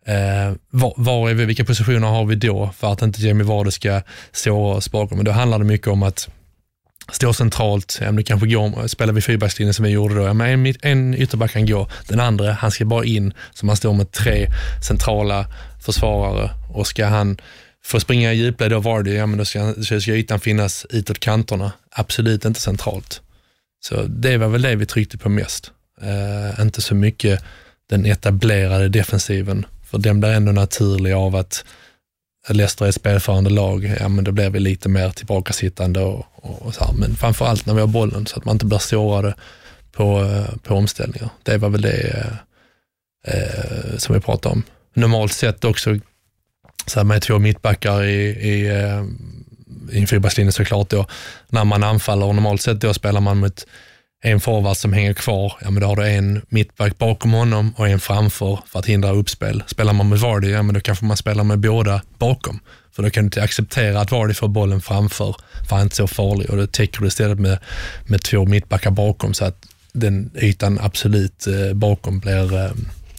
[0.07, 3.71] eh, var, var, är vi, vilka positioner har vi då för att inte Jamie Vardy
[3.71, 5.18] ska såra oss bakom?
[5.18, 6.29] Men då handlar det mycket om att
[7.12, 10.66] stå centralt, ja, det kanske går, spelar vi fyrbackslinjen som vi gjorde då, ja, men
[10.66, 14.12] en, en ytterback kan gå, den andra han ska bara in, så man står med
[14.12, 14.47] tre
[14.88, 15.47] centrala
[15.85, 17.38] försvarare och ska han
[17.85, 21.73] få springa i djupled av Vardy, ja men då ska, ska ytan finnas utåt kanterna,
[21.90, 23.21] absolut inte centralt.
[23.85, 25.71] Så det var väl det vi tryckte på mest.
[26.03, 27.45] Eh, inte så mycket
[27.88, 31.64] den etablerade defensiven, för den blir ändå naturlig av att
[32.49, 36.75] Leicester är ett spelförande lag, ja men då blir vi lite mer tillbakasittande och, och
[36.75, 36.92] så här.
[36.92, 39.35] Men framförallt när vi har bollen så att man inte blir sårade
[39.92, 41.29] på, eh, på omställningar.
[41.42, 42.27] Det var väl det
[43.25, 44.62] eh, eh, som vi pratade om.
[44.95, 45.99] Normalt sett också
[46.87, 49.05] så här med två mittbackar i, i eh,
[49.90, 51.07] i en fyrbackslinje såklart då,
[51.49, 53.66] när man anfaller och normalt sett då spelar man mot
[54.25, 57.88] en forward som hänger kvar, ja men då har du en mittback bakom honom och
[57.88, 59.62] en framför för att hindra uppspel.
[59.66, 62.61] Spelar man med Vardy, ja men då kanske man spelar med båda bakom.
[62.92, 65.37] För då kan du inte acceptera att Vardy får bollen framför,
[65.68, 67.59] för han är inte så farlig och då täcker du istället med,
[68.07, 72.71] med två mittbackar bakom så att den ytan absolut eh, bakom blir, eh,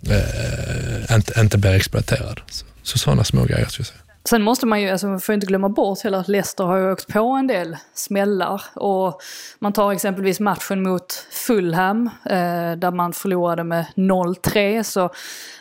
[0.09, 2.41] eh, inte, inte blir exploaterad.
[2.49, 4.02] Så, så sådana små grejer skulle jag säga.
[4.25, 6.91] Sen måste man ju, alltså man får inte glömma bort heller att Leicester har ju
[6.91, 8.61] åkt på en del smällar.
[8.75, 9.21] Och
[9.59, 15.09] man tar exempelvis matchen mot Fulham, eh, där man förlorade med 0-3, så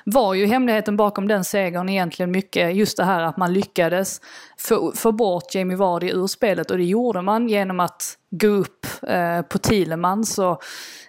[0.05, 4.21] var ju hemligheten bakom den segern egentligen mycket just det här att man lyckades
[4.59, 6.71] få, få bort Jamie Vardy ur spelet.
[6.71, 10.63] Och det gjorde man genom att gå upp eh, på Thielemans och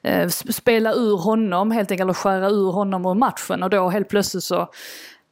[0.04, 3.64] eh, spela ur honom, helt enkelt, och skära ur honom ur matchen.
[3.64, 4.70] Och då helt plötsligt så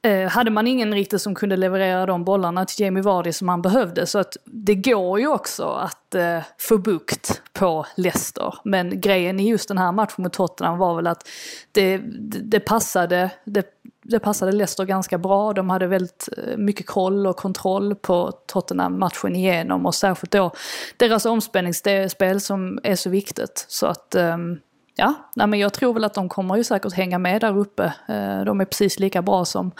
[0.03, 3.61] Eh, hade man ingen riktigt som kunde leverera de bollarna till Jamie Vardy som han
[3.61, 4.07] behövde.
[4.07, 8.53] Så att det går ju också att eh, få bukt på Leicester.
[8.63, 11.27] Men grejen i just den här matchen mot Tottenham var väl att
[11.71, 13.65] det, det, det passade, det,
[14.03, 15.53] det passade Leicester ganska bra.
[15.53, 20.51] De hade väldigt eh, mycket koll och kontroll på Tottenham matchen igenom och särskilt då
[20.97, 23.65] deras omspänningsspel som är så viktigt.
[23.67, 24.59] Så att um,
[25.01, 27.83] Ja, nej men jag tror väl att de kommer ju säkert hänga med där uppe.
[27.83, 29.71] Eh, de är precis lika bra som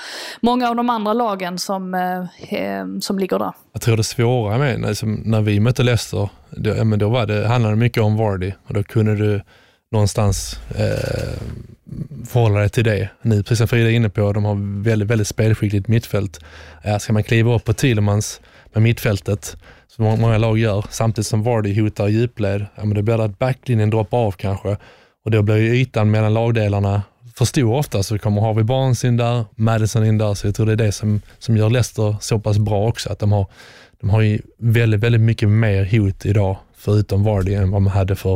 [0.41, 3.51] många av de andra lagen som, eh, eh, som ligger där.
[3.73, 7.75] Jag tror det svåra med när vi mötte Leicester, då, men då var det, handlade
[7.75, 9.41] det mycket om Vardy och då kunde du
[9.91, 11.41] någonstans eh,
[12.27, 13.09] förhålla dig till det.
[13.21, 16.39] Nu, precis som Frida är inne på, de har väldigt, väldigt spelskickligt mittfält.
[16.83, 18.41] Eh, ska man kliva upp på Thielemans
[18.73, 19.57] med mittfältet,
[19.87, 23.39] som många lag gör, samtidigt som Vardy hotar djupled, ja, men då blir det att
[23.39, 24.77] backlinjen droppar av kanske
[25.25, 27.01] och då blir ju ytan mellan lagdelarna
[27.35, 30.65] för stor ofta, så kommer Harvey Barnes in där, Madison in där, så jag tror
[30.65, 33.45] det är det som, som gör Leicester så pass bra också, att de har,
[34.01, 38.15] de har ju väldigt, väldigt mycket mer hot idag, förutom Vardy, än vad man hade
[38.15, 38.33] för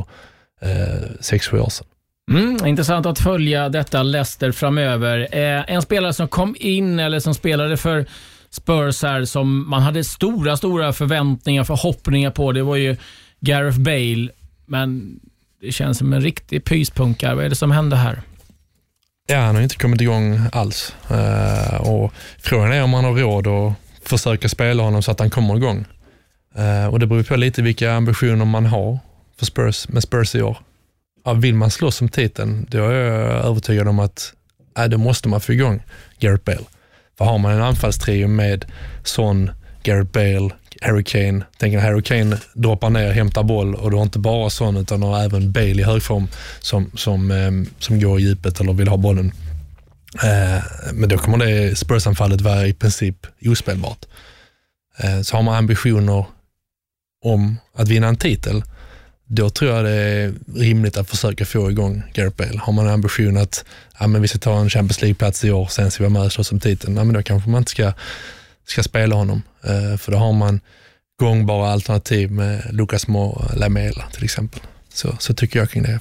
[0.61, 1.87] eh, sex, sju år sedan.
[2.31, 5.27] Mm, intressant att följa detta Leicester framöver.
[5.31, 8.05] Eh, en spelare som kom in, eller som spelade för
[8.49, 12.97] Spurs här, som man hade stora, stora förväntningar, förhoppningar på, det var ju
[13.39, 14.29] Gareth Bale.
[14.65, 15.19] Men
[15.65, 17.35] det känns som en riktig pyspunkare.
[17.35, 18.21] Vad är det som händer här?
[19.27, 20.95] Ja, han har inte kommit igång alls.
[21.11, 25.29] Uh, och frågan är om han har råd att försöka spela honom så att han
[25.29, 25.85] kommer igång.
[26.59, 28.99] Uh, och Det beror på lite vilka ambitioner man har
[29.37, 30.57] för Spurs, med Spurs i år.
[31.25, 34.33] Ja, vill man slåss om titeln, då är jag övertygad om att
[34.77, 35.83] äh, då måste man få igång
[36.19, 36.65] Gareth Bale.
[37.17, 38.65] För har man en anfallstrio med
[39.03, 39.51] Son,
[39.83, 40.49] Gareth Bale,
[40.81, 41.45] Harry Kane.
[41.57, 44.99] Tänk när Harry Kane droppar ner, hämtar boll och du har inte bara sån utan
[44.99, 46.27] du har även Bale i högform
[46.59, 49.31] som, som, eh, som går i djupet eller vill ha bollen.
[50.23, 54.05] Eh, men då kommer det Spurs-anfallet vara i princip ospelbart.
[54.97, 56.25] Eh, så har man ambitioner
[57.23, 58.63] om att vinna en titel,
[59.27, 62.59] då tror jag det är rimligt att försöka få igång Gareth Bale.
[62.59, 63.65] Har man en ambition att
[63.99, 66.25] ja, men vi ska ta en Champions League-plats i år, sen ska vi vara med
[66.25, 67.93] och slåss om titeln, ja, men då kanske man inte ska
[68.65, 69.41] ska spela honom.
[69.63, 70.59] Eh, för då har man
[71.19, 73.07] gångbara alternativ med Lucas
[73.55, 74.61] Lamela till exempel.
[74.89, 75.99] Så, så tycker jag kring det.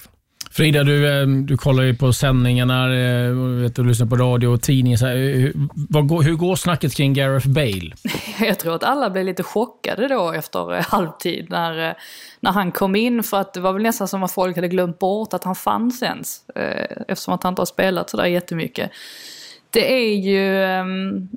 [0.50, 3.30] Frida, du, eh, du kollar ju på sändningarna, eh,
[3.62, 4.98] vet, du lyssnar på radio och tidning.
[4.98, 7.90] Så här, hur, hur går snacket kring Gareth Bale?
[8.40, 11.96] Jag tror att alla blev lite chockade då efter halvtid när,
[12.40, 13.22] när han kom in.
[13.22, 16.02] För att det var väl nästan som att folk hade glömt bort att han fanns
[16.02, 16.40] ens.
[17.08, 18.90] Eftersom att han inte har spelat sådär jättemycket.
[19.74, 21.28] Det är ju, ehm,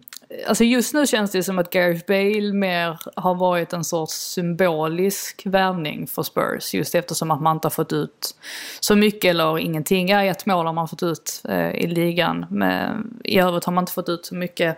[0.47, 5.41] Alltså just nu känns det som att Gareth Bale mer har varit en sorts symbolisk
[5.45, 6.73] värvning för Spurs.
[6.73, 8.36] Just eftersom att man inte har fått ut
[8.80, 10.10] så mycket eller ingenting.
[10.10, 12.45] Ja, ett mål har man fått ut eh, i ligan.
[12.50, 14.78] Men i övrigt har man inte fått ut så mycket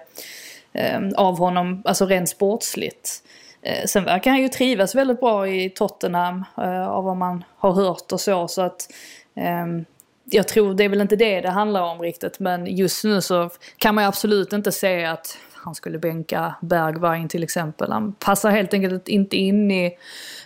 [0.74, 3.24] eh, av honom, alltså rent sportsligt.
[3.62, 7.72] Eh, sen verkar han ju trivas väldigt bra i Tottenham eh, av vad man har
[7.72, 8.48] hört och så.
[8.48, 8.92] så att
[9.36, 9.86] ehm,
[10.32, 13.50] jag tror det är väl inte det det handlar om riktigt men just nu så
[13.78, 17.92] kan man ju absolut inte säga att han skulle bänka Bergwijn till exempel.
[17.92, 19.98] Han passar helt enkelt inte in i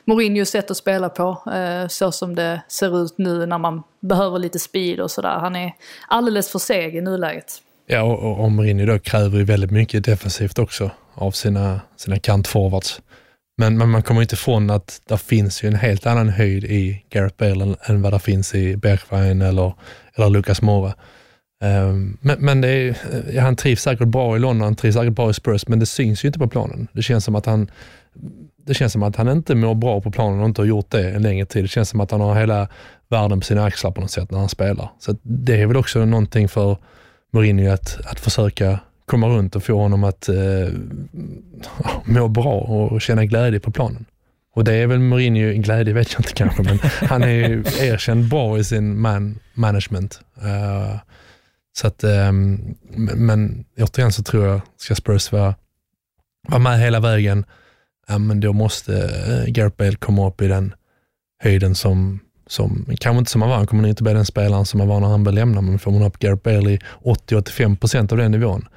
[0.06, 1.52] Mourinhos sätt att spela på.
[1.54, 5.38] Eh, så som det ser ut nu när man behöver lite speed och sådär.
[5.40, 5.74] Han är
[6.08, 7.62] alldeles för seg i nuläget.
[7.86, 13.02] Ja, och, och Mourinho då kräver ju väldigt mycket defensivt också av sina, sina kantforwards.
[13.58, 17.04] Men, men, man kommer inte ifrån att det finns ju en helt annan höjd i
[17.10, 19.74] Gareth Bale än, än vad det finns i Bergwijn eller,
[20.16, 20.94] eller Lucas Moura.
[21.64, 22.98] Um, men, men det är,
[23.34, 25.86] ja, han trivs säkert bra i London, han trivs säkert bra i Spurs, men det
[25.86, 26.88] syns ju inte på planen.
[26.94, 27.72] Det känns som att han
[28.66, 31.12] det känns som att han inte mår bra på planen och inte har gjort det
[31.12, 31.64] en längre tid.
[31.64, 32.68] Det känns som att han har hela
[33.10, 34.90] världen på sina axlar på något sätt när han spelar.
[35.00, 36.78] Så det är väl också någonting för
[37.34, 40.36] Mourinho att, att försöka komma runt och få honom att eh,
[42.06, 44.06] må bra och känna glädje på planen.
[44.56, 47.50] Och det är väl Mourinho, glädje vet jag inte kanske, men han är
[47.84, 50.20] erkänd bra i sin man management.
[50.38, 50.96] Uh,
[51.78, 52.76] så att, um,
[53.16, 55.56] men återigen så tror jag, ska Spurs vara,
[56.48, 57.46] vara med hela vägen,
[58.08, 60.74] ja, men då måste uh, Gareth Bale komma upp i den
[61.44, 64.80] höjden som, som kanske inte som han var, han kommer inte bli den spelaren som
[64.80, 68.18] han var när han blev lämnad, men får man upp Gareth Bale i 80-85% av
[68.18, 68.68] den nivån,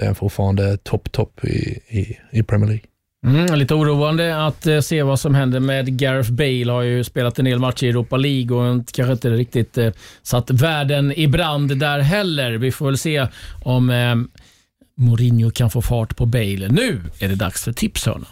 [0.00, 2.84] är han fortfarande topp, topp i, i, i Premier League.
[3.26, 6.72] Mm, lite oroande att eh, se vad som händer med Gareth Bale.
[6.72, 9.90] Har ju spelat en del matcher i Europa League och kanske inte riktigt eh,
[10.22, 12.52] satt världen i brand där heller.
[12.52, 13.26] Vi får väl se
[13.62, 14.14] om eh,
[14.96, 16.68] Mourinho kan få fart på Bale.
[16.68, 18.26] Nu är det dags för tipshörnan.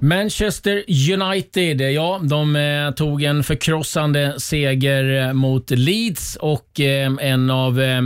[0.00, 7.50] Manchester United, ja, de eh, tog en förkrossande seger eh, mot Leeds och eh, en
[7.50, 8.02] av eh,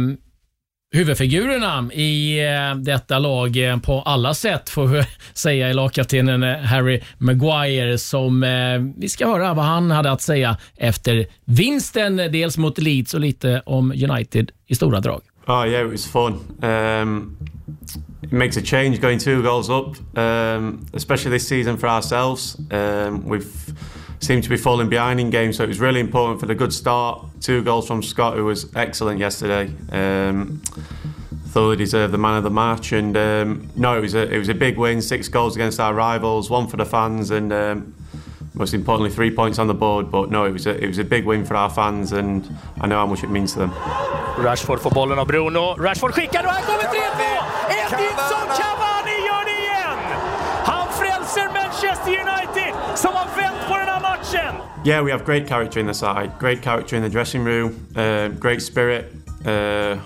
[0.94, 5.02] huvudfigurerna i eh, detta lag eh, på alla sätt, får vi
[5.32, 8.40] säga, i lagkaptenen Harry Maguire som
[8.96, 13.62] vi ska höra vad han hade att säga efter vinsten, dels mot Leeds och lite
[13.66, 15.20] om United i stora drag.
[15.46, 16.38] Oh yeah, it was fun.
[16.70, 17.36] Um,
[18.22, 22.56] it makes a change going two goals up, um, especially this season for ourselves.
[22.70, 23.74] Um, we've
[24.20, 26.72] seemed to be falling behind in games, so it was really important for the good
[26.72, 27.26] start.
[27.40, 29.72] Two goals from Scott, who was excellent yesterday.
[29.90, 30.62] Um,
[31.48, 34.48] thoroughly deserved the man of the match, and um, no, it was a it was
[34.48, 35.02] a big win.
[35.02, 37.94] Six goals against our rivals, one for the fans, and um,
[38.54, 40.10] most importantly, three points on the board.
[40.10, 42.48] But no, it was a, it was a big win for our fans, and
[42.80, 43.70] I know how much it means to them.
[44.38, 45.74] Rashford får bollen Bruno.
[45.78, 47.71] Rashford skickar och här kommer 3-2!
[47.92, 49.98] Edinson Cavani gör det igen!
[50.64, 54.54] Han frälser Manchester United som har vänt på den här matchen!
[54.84, 58.28] Yeah, we have great character in the side, great character in the dressing room, uh,
[58.40, 59.12] great spirit.
[59.46, 59.98] Uh,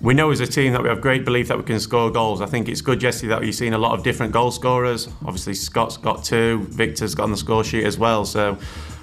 [0.00, 2.40] we know as a team that we have great belief that we can score goals.
[2.40, 5.08] I think it's good, Jesse, that you've seen a lot of different goal scorers.
[5.26, 8.24] Obviously, Scott's got two, Victor's got on the score sheet as well.
[8.24, 8.56] So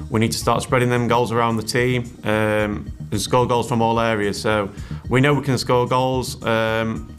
[0.09, 3.81] we need to start spreading them goals around the team um, and score goals from
[3.81, 4.41] all areas.
[4.41, 4.69] So
[5.09, 6.41] we know we can score goals.
[6.45, 7.13] Um,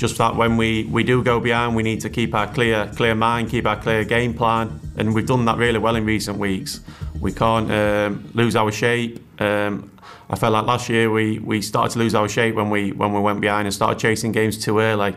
[0.00, 3.14] just that when we, we do go behind, we need to keep our clear clear
[3.14, 6.80] mind, keep our clear game plan, and we've done that really well in recent weeks.
[7.20, 9.20] We can't um, lose our shape.
[9.38, 9.92] Um,
[10.30, 13.12] I felt like last year we, we started to lose our shape when we when
[13.12, 15.14] we went behind and started chasing games too early.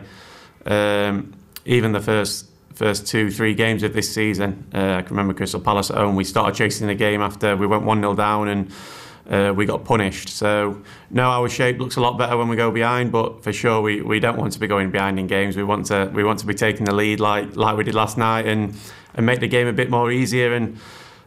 [0.66, 1.32] Um,
[1.64, 5.60] even the first first two three games of this season, uh, I can remember Crystal
[5.60, 6.14] Palace at home.
[6.14, 8.70] We started chasing the game after we went one 0 down and.
[9.28, 10.28] Uh, we got punished.
[10.28, 13.80] So now our shape looks a lot better when we go behind, but for sure
[13.80, 15.56] we, we don't want to be going behind in games.
[15.56, 18.18] We want to we want to be taking the lead like like we did last
[18.18, 18.74] night and
[19.14, 20.78] and make the game a bit more easier and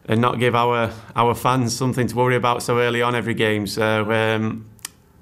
[0.08, 3.66] and not give our our fans something to worry about so early on every game.
[3.66, 4.66] So um,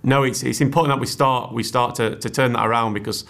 [0.03, 3.23] no, it's it's important that we start we start to, to turn that around because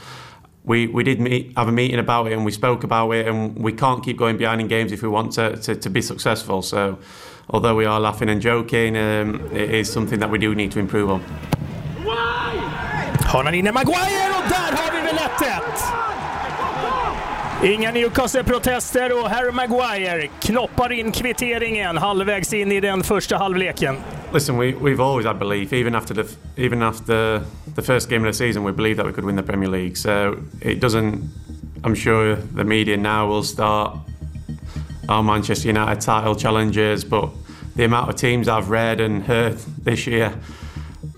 [0.66, 3.56] we, we did meet, have a meeting about it and we spoke about it and
[3.56, 6.64] we can't keep going behind in games if we want to, to, to be successful.
[6.64, 6.98] So
[7.50, 10.80] although we are laughing and joking, um, it is something that we do need to
[10.80, 11.22] improve on.
[13.26, 16.06] Hörnan inne Maguire och där har vi väl 1-1!
[17.64, 23.96] Inga Newcastle-protester och Harry Maguire knoppar in kvitteringen halvvägs in i den första halvleken.
[24.34, 26.24] Listen, we, we've always had belief, even after the
[26.58, 27.42] even after
[27.76, 29.98] the first game of the season, we believed that we could win the Premier League.
[29.98, 31.24] So it doesn't.
[31.84, 33.98] I'm sure the media now will start
[35.10, 37.30] our Manchester United title challenges, but
[37.76, 40.34] the amount of teams I've read and heard this year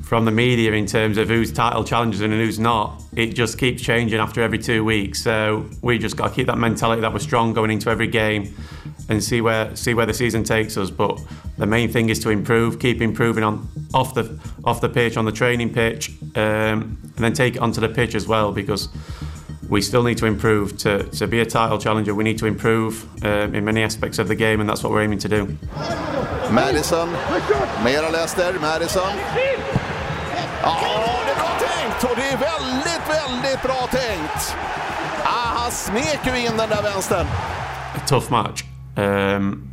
[0.08, 3.82] from the media in terms of who's title challengers and who's not, it just keeps
[3.82, 5.21] changing after every two weeks.
[5.21, 8.56] So we just got to keep that mentality that we're strong going into every game
[9.10, 10.89] and see where see where the season takes us.
[10.89, 11.19] But
[11.58, 15.26] the main thing is to improve, keep improving on off the off the pitch, on
[15.26, 18.89] the training pitch, um, and then take it onto the pitch as well because
[19.69, 22.13] we still need to improve to, to be a title challenger.
[22.13, 25.01] We need to improve um, in many aspects of the game, and that's what we're
[25.01, 25.58] aiming to do.
[26.51, 27.12] Madison,
[27.84, 29.17] mera Leicester, Madison.
[30.63, 30.80] Ja,
[31.25, 34.56] det är bra tänkt och det är väldigt, väldigt bra tänkt.
[35.23, 37.27] Ah, han smek ju in den där vänstern.
[37.95, 38.63] A tough match.
[38.95, 39.71] Um,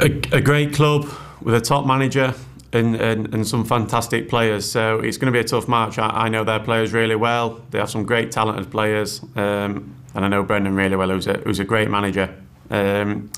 [0.00, 1.06] a, a great club
[1.40, 2.32] with a top manager
[2.72, 4.70] and, and, and some fantastic players.
[4.70, 5.98] So it's going to be a tough match.
[5.98, 7.60] I, I know their players really well.
[7.70, 9.22] They have some great talented players.
[9.36, 12.34] Um, and I know Brendan really well, who's a, who's a great manager.
[12.70, 13.30] Um,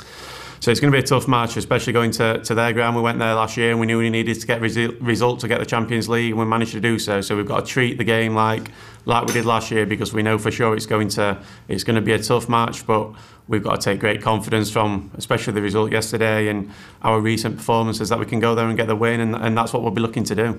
[0.63, 2.95] so it's going to be a tough match, especially going to, to their ground.
[2.95, 5.49] We went there last year and we knew we needed to get resu- results to
[5.49, 7.21] get the Champions League, and we managed to do so.
[7.21, 8.71] So we've got to treat the game like
[9.05, 11.97] like we did last year because we know for sure it's going to it's going
[11.97, 12.87] to be a tough match.
[12.87, 13.13] But
[13.49, 16.71] we've got to take great confidence from, especially the result yesterday and
[17.03, 19.73] our recent performances, that we can go there and get the win, and, and that's
[19.73, 20.53] what we'll be looking to do.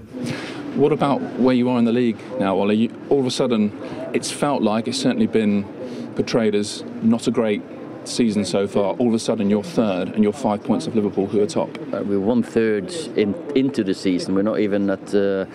[0.76, 2.76] What about where you are in the league now, Ollie?
[2.76, 3.72] You, all of a sudden,
[4.14, 5.64] it's felt like it's certainly been
[6.18, 7.62] portrayed as not a great
[8.08, 8.94] season so far.
[8.96, 11.70] All of a sudden, you're third and you're five points of Liverpool, who are top.
[11.94, 14.36] Uh, we're one third in, into the season.
[14.36, 15.46] We're not even at uh,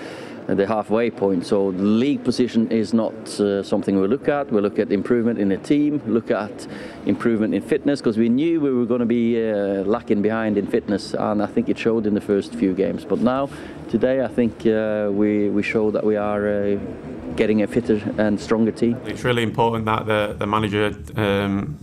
[0.54, 1.46] the halfway point.
[1.46, 4.50] So the league position is not uh, something we look at.
[4.50, 6.66] We look at improvement in the team, look at
[7.06, 10.66] improvement in fitness because we knew we were going to be uh, lacking behind in
[10.66, 13.04] fitness, and I think it showed in the first few games.
[13.04, 13.50] But now,
[13.90, 16.48] today, I think uh, we we show that we are.
[16.48, 16.78] Uh,
[17.36, 18.96] getting a fitter and stronger team.
[19.06, 21.78] It's really important that the, the manager um,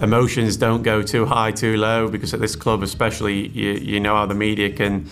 [0.00, 4.14] emotions don't go too high, too low, because at this club, especially, you, you know
[4.14, 5.08] how the media can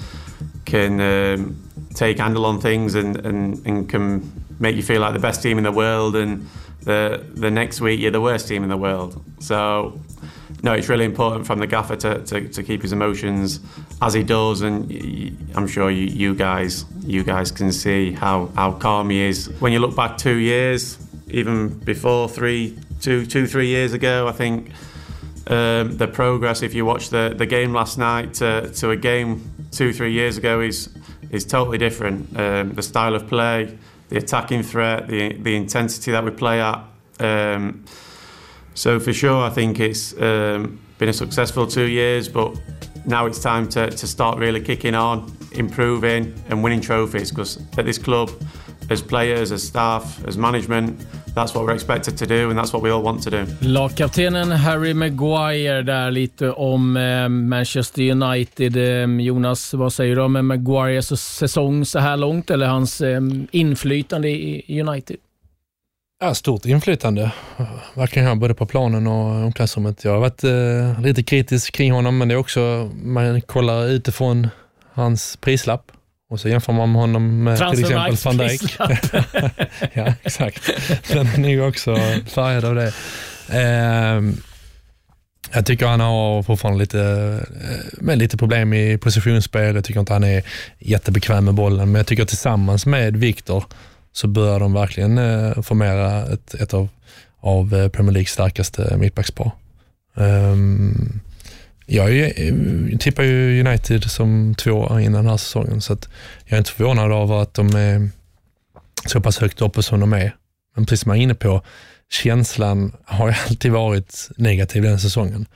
[0.64, 1.56] can um,
[1.94, 5.58] take handle on things and, and, and can make you feel like the best team
[5.58, 6.48] in the world, and
[6.82, 9.22] the the next week you're the worst team in the world.
[9.40, 10.00] So.
[10.62, 13.60] No, it's really important from the gaffer to, to, to keep his emotions
[14.00, 14.90] as he does, and
[15.54, 19.50] I'm sure you, you guys you guys can see how, how calm he is.
[19.60, 20.96] When you look back two years,
[21.28, 24.70] even before three, two, two, three years ago, I think
[25.46, 26.62] um, the progress.
[26.62, 30.38] If you watch the, the game last night to, to a game two, three years
[30.38, 30.88] ago, is
[31.30, 32.36] is totally different.
[32.38, 33.76] Um, the style of play,
[34.08, 36.82] the attacking threat, the the intensity that we play at.
[37.20, 37.84] Um,
[38.74, 42.58] so for sure, I think it's um, been a successful two years, but
[43.04, 47.84] now it's time to, to start really kicking on, improving and winning trophies because at
[47.84, 48.30] this club,
[48.90, 51.00] as players, as staff, as management,
[51.34, 53.46] that's what we're expected to do and that's what we all want to do.
[53.60, 58.76] Lagkaptenen Harry Maguire där lite om eh, Manchester United.
[58.76, 63.20] Eh, Jonas, vad säger du om Maguires säsong så här långt eller hans eh,
[63.50, 65.16] inflytande i United?
[66.20, 67.32] Ja, stort inflytande,
[67.94, 70.04] verkligen här både på planen och omklädningsrummet.
[70.04, 74.48] Jag har varit eh, lite kritisk kring honom, men det är också, man kollar utifrån
[74.92, 75.92] hans prislapp
[76.34, 78.76] och så jämför man med honom med till exempel van Dijk.
[79.92, 80.70] ja, exakt.
[81.12, 82.92] Den är ju också färgad av det.
[83.48, 84.20] Eh,
[85.52, 87.00] jag tycker han har fortfarande lite,
[87.60, 89.74] eh, med lite problem i positionsspel.
[89.74, 90.42] Jag tycker inte han är
[90.78, 93.64] jättebekväm med bollen, men jag tycker tillsammans med Viktor
[94.12, 96.88] så börjar de verkligen eh, formera ett, ett av,
[97.40, 99.50] av eh, Premier Leagues starkaste mittbackspar.
[100.14, 101.20] Um,
[101.86, 106.08] jag är, eh, tippar ju United som tvåa innan den här säsongen, så att
[106.44, 108.08] jag är inte förvånad över att de är
[109.06, 110.36] så pass högt uppe som de är.
[110.76, 111.62] Men precis som jag är inne på,
[112.10, 115.46] känslan har ju alltid varit negativ den säsongen.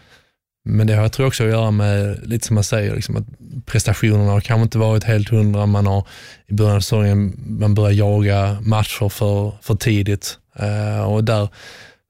[0.65, 3.25] Men det har jag tror också att göra med, lite som man säger, liksom att
[3.67, 5.67] prestationerna har kanske inte varit helt hundra.
[5.67, 6.07] Man har
[6.47, 11.49] i början av säsongen, man börjar jaga matcher för, för tidigt uh, och där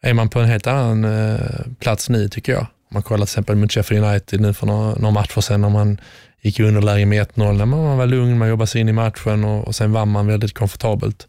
[0.03, 1.41] är man på en helt annan uh,
[1.81, 2.67] plats nu tycker jag.
[2.89, 6.01] Man kollar till exempel mot Sheffield United nu för några, några matcher sedan när man
[6.41, 7.53] gick i underläge med 1-0.
[7.53, 10.27] När man var lugn, man jobbade sig in i matchen och, och sen vann man
[10.27, 11.29] väldigt komfortabelt.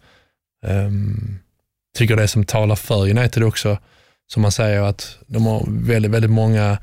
[0.67, 1.39] Um,
[1.97, 3.77] tycker det som talar för United också,
[4.27, 6.77] som man säger att de har väldigt, väldigt många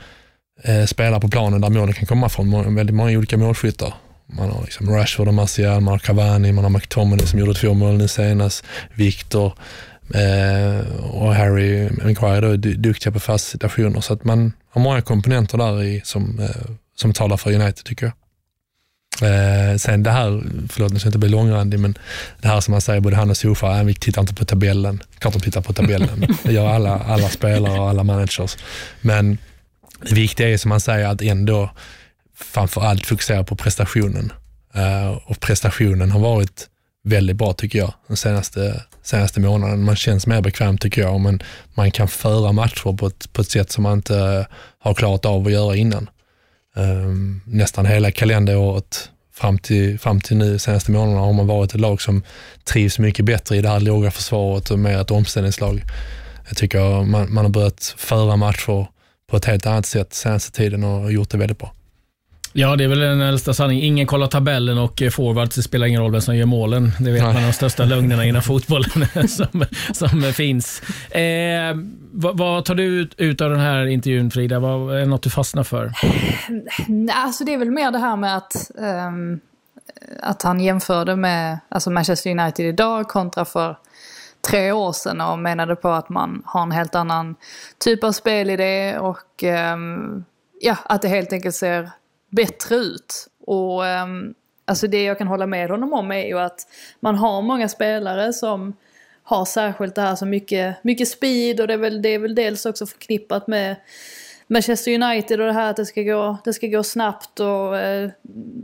[0.65, 2.75] eh, spelare på planen där målen kan komma från.
[2.75, 3.95] Väldigt många olika målskyttar.
[4.27, 7.75] Man har liksom Rashford och Martial, man har Cavani, man har McTominay som gjorde två
[7.75, 8.65] mål nu senast,
[8.95, 9.53] Victor
[10.15, 14.01] eh, och Harry Maguire då är duktiga på fasta situationer.
[14.01, 18.07] Så att man har många komponenter där i som, eh, som talar för United tycker
[18.07, 18.13] jag.
[19.23, 21.99] Eh, sen det här, förlåt nu ska jag inte bli långrandig, men
[22.41, 25.03] det här som man säger, både han och Sofa, vi tittar inte på tabellen.
[25.19, 26.27] Klart de tittar på tabellen.
[26.43, 28.57] Det gör alla, alla spelare och alla managers.
[29.01, 29.39] Men
[30.03, 31.71] det viktiga är som man säger att ändå
[32.37, 34.33] framför allt fokusera på prestationen.
[34.77, 36.69] Uh, och prestationen har varit
[37.07, 39.85] väldigt bra tycker jag den senaste, senaste månaden.
[39.85, 41.43] Man känns mer bekväm tycker jag, men
[41.75, 44.45] man kan föra matcher på ett, på ett sätt som man inte eh,
[44.79, 46.11] har klarat av att göra innan.
[46.77, 51.81] Um, nästan hela kalenderåret fram till, fram till nu, senaste månaderna, har man varit ett
[51.81, 52.23] lag som
[52.65, 55.83] trivs mycket bättre i det här låga försvaret och mer ett omställningslag.
[56.49, 58.87] Jag tycker man, man har börjat föra matcher
[59.31, 61.73] på ett helt annat sätt senaste tiden och gjort det väldigt bra.
[62.59, 63.85] Ja, det är väl den äldsta sanningen.
[63.85, 66.93] Ingen kollar tabellen och forwards, det spelar ingen roll vem som gör målen.
[66.99, 67.33] Det vet Nej.
[67.33, 70.83] man är de största lögnerna inom fotbollen som, som finns.
[71.11, 71.77] Eh,
[72.13, 74.59] vad, vad, tar du ut, ut, av den här intervjun Frida?
[74.59, 75.93] Vad, är det något du fastnar för?
[77.15, 78.71] Alltså det är väl mer det här med att,
[79.09, 79.41] um,
[80.23, 83.77] att han jämförde med alltså Manchester United idag kontra för
[84.51, 87.35] tre år sedan och menade på att man har en helt annan
[87.79, 89.43] typ av spelidé och
[89.73, 90.25] um,
[90.61, 91.91] ja, att det helt enkelt ser
[92.37, 93.29] bättre ut.
[93.47, 94.35] Och ehm,
[94.65, 96.61] alltså det jag kan hålla med honom om är ju att
[97.01, 98.77] man har många spelare som
[99.23, 102.35] har särskilt det här så mycket, mycket speed och det är, väl, det är väl
[102.35, 103.77] dels också förknippat med
[104.49, 108.11] Manchester United och det här att det ska gå, det ska gå snabbt och, eh,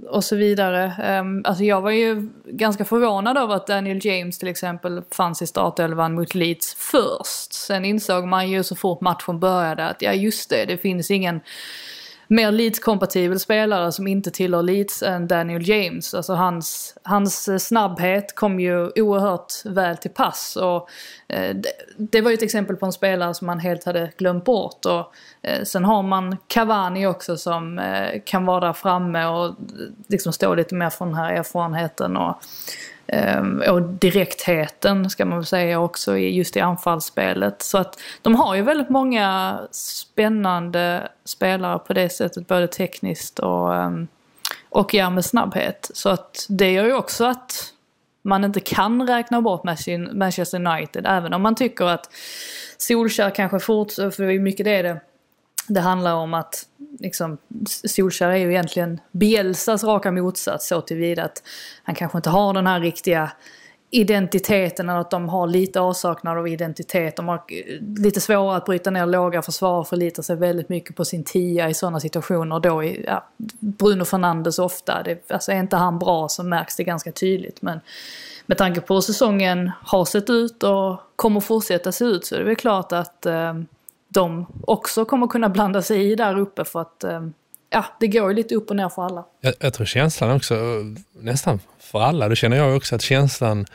[0.09, 0.93] och så vidare.
[1.03, 5.47] Ehm, alltså jag var ju ganska förvånad över att Daniel James till exempel fanns i
[5.47, 7.53] startelvan mot Leeds först.
[7.53, 11.41] Sen insåg man ju så fort matchen började att ja just det, det finns ingen
[12.33, 16.14] mer Leeds-kompatibel spelare som inte tillhör Leeds än Daniel James.
[16.14, 20.57] Alltså hans, hans snabbhet kom ju oerhört väl till pass.
[20.57, 20.89] Och,
[21.28, 24.45] eh, det, det, var ju ett exempel på en spelare som man helt hade glömt
[24.45, 24.85] bort.
[24.85, 25.12] Och,
[25.43, 29.55] eh, sen har man Cavani också som eh, kan vara där framme och eh,
[30.09, 32.16] liksom stå lite mer för den här erfarenheten.
[32.16, 32.37] Och,
[33.12, 37.62] Ehm, och direktheten ska man väl säga också just i anfallsspelet.
[37.62, 43.74] Så att de har ju väldigt många spännande spelare på det sättet, både tekniskt och,
[43.74, 44.08] ehm,
[44.68, 45.90] och ja, med snabbhet.
[45.94, 47.72] Så att det gör ju också att
[48.22, 49.64] man inte kan räkna bort
[50.12, 52.10] Manchester United, även om man tycker att
[52.76, 55.00] Solskjaer kanske fortsätter, för det är mycket det det
[55.75, 56.66] det handlar om att
[56.99, 61.43] liksom, Solskjaer är ju egentligen Bielsas raka motsats så tillvida att
[61.83, 63.33] han kanske inte har den här riktiga
[63.95, 67.16] identiteten eller att de har lite avsaknad av identitet.
[67.16, 70.97] De har eh, lite svårare att bryta ner låga försvar och förlitar sig väldigt mycket
[70.97, 72.61] på sin tia i sådana situationer.
[72.61, 76.85] Då är ja, Bruno Fernandes ofta, det, alltså är inte han bra så märks det
[76.85, 77.62] ganska tydligt.
[77.62, 77.81] Men
[78.47, 82.39] med tanke på hur säsongen har sett ut och kommer fortsätta se ut så är
[82.39, 83.55] det väl klart att eh,
[84.12, 87.20] de också kommer kunna blanda sig i där uppe för att eh,
[87.70, 89.24] ja, det går ju lite upp och ner för alla.
[89.40, 90.54] Jag, jag tror känslan också,
[91.20, 93.66] nästan för alla, det känner jag också, att känslan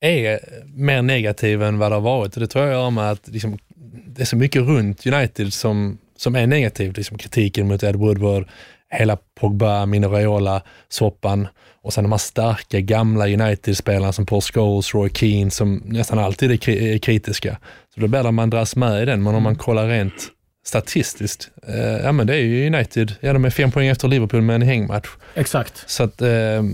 [0.00, 2.34] är mer negativ än vad det har varit.
[2.34, 3.58] Och det tror jag gör med att liksom,
[4.06, 6.96] det är så mycket runt United som, som är negativt.
[6.96, 8.48] Liksom kritiken mot Ed Woodward,
[8.90, 11.48] hela Pogba, Mineraiola, soppan
[11.84, 16.50] och sen de här starka gamla United-spelarna som Paul Scholes, Roy Keane som nästan alltid
[16.50, 17.58] är kritiska.
[17.94, 20.28] Så då det man dras med i den, men om man kollar rent
[20.66, 24.42] statistiskt, eh, ja men det är ju United, ja de är fem poäng efter Liverpool
[24.42, 25.08] med en hängmatch.
[25.34, 25.84] Exakt.
[25.86, 26.64] Så att, eh,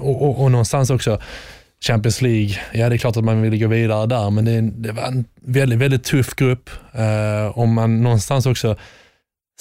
[0.00, 1.20] och, och, och någonstans också,
[1.80, 4.92] Champions League, ja det är klart att man vill gå vidare där, men det, det
[4.92, 6.70] var en väldigt, väldigt tuff grupp.
[6.92, 8.76] Eh, om man någonstans också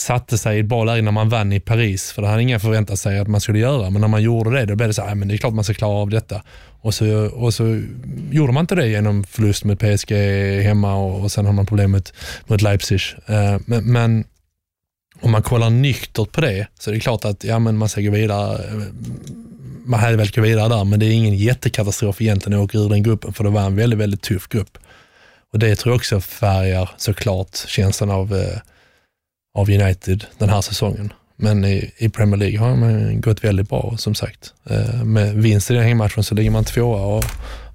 [0.02, 2.60] satte sig i ett bra läge när man vann i Paris, för det hade ingen
[2.60, 5.02] förväntat sig att man skulle göra, men när man gjorde det, då blev det så
[5.02, 6.42] här, men det är klart man ska klara av detta.
[6.82, 7.82] Och så, och så
[8.32, 10.12] gjorde man inte det genom förlust mot PSG
[10.64, 12.14] hemma och, och sen har man problem mot,
[12.48, 13.02] mot Leipzig.
[13.30, 14.24] Uh, men, men,
[15.22, 18.02] om man kollar nyktert på det så är det klart att ja, men man ska
[18.02, 18.64] gå vidare.
[18.64, 18.82] Eh,
[19.86, 22.90] man hade väl gått vidare där, men det är ingen jättekatastrof egentligen att åka ur
[22.90, 24.78] den gruppen, för det var en väldigt, väldigt tuff grupp.
[25.54, 28.58] Och det tror jag också färgar såklart känslan av uh,
[29.54, 31.14] av United den här säsongen.
[31.36, 34.54] Men i, i Premier League har man gått väldigt bra som sagt.
[34.70, 37.24] Eh, med vinst i den hängmatchen så ligger man tvåa och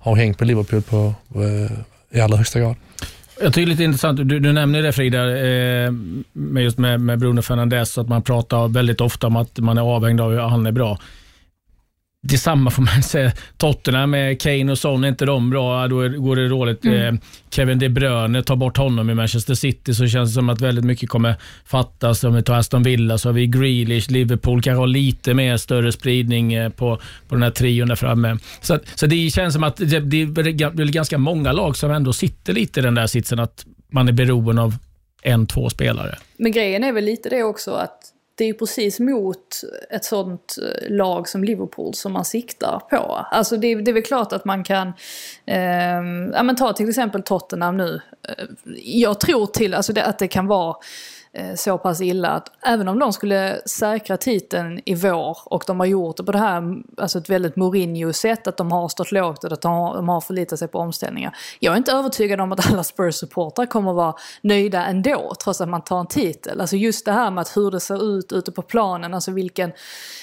[0.00, 2.76] har hängt på Liverpool på, eh, i allra högsta grad.
[3.40, 5.92] Jag tycker det är lite intressant, du, du nämner det Frida, eh,
[6.32, 9.82] med just med, med Bruno Fernandes, att man pratar väldigt ofta om att man är
[9.82, 10.98] avhängd av hur han är bra.
[12.22, 13.32] Detsamma får man säga.
[13.56, 16.84] Tottenham med Kane och Son, är inte de bra, då går det dåligt.
[16.84, 17.14] Mm.
[17.14, 20.60] Eh, Kevin De Bruyne, tar bort honom i Manchester City så känns det som att
[20.60, 22.24] väldigt mycket kommer fattas.
[22.24, 25.92] Om vi tar Aston Villa så har vi Grealish, Liverpool kanske har lite mer större
[25.92, 28.38] spridning eh, på, på den här trion där framme.
[28.60, 32.52] Så, så det känns som att det, det är ganska många lag som ändå sitter
[32.52, 34.74] lite i den där sitsen att man är beroende av
[35.22, 36.18] en, två spelare.
[36.36, 37.98] Men grejen är väl lite det också att
[38.36, 39.60] det är ju precis mot
[39.90, 43.26] ett sånt eh, lag som Liverpool som man siktar på.
[43.30, 44.92] Alltså det, det är väl klart att man kan,
[45.46, 48.00] eh, ja men ta till exempel Tottenham nu.
[48.28, 48.44] Eh,
[48.84, 50.76] jag tror till alltså det, att det kan vara
[51.36, 55.80] Eh, så pass illa att även om de skulle säkra titeln i vår och de
[55.80, 59.44] har gjort det på det här, alltså ett väldigt Mourinho-sätt, att de har stått lågt
[59.44, 61.36] och att de har, de har förlitat sig på omställningar.
[61.58, 65.82] Jag är inte övertygad om att alla Spurs-supportrar kommer vara nöjda ändå, trots att man
[65.82, 66.60] tar en titel.
[66.60, 69.72] Alltså just det här med att hur det ser ut ute på planen, alltså vilken,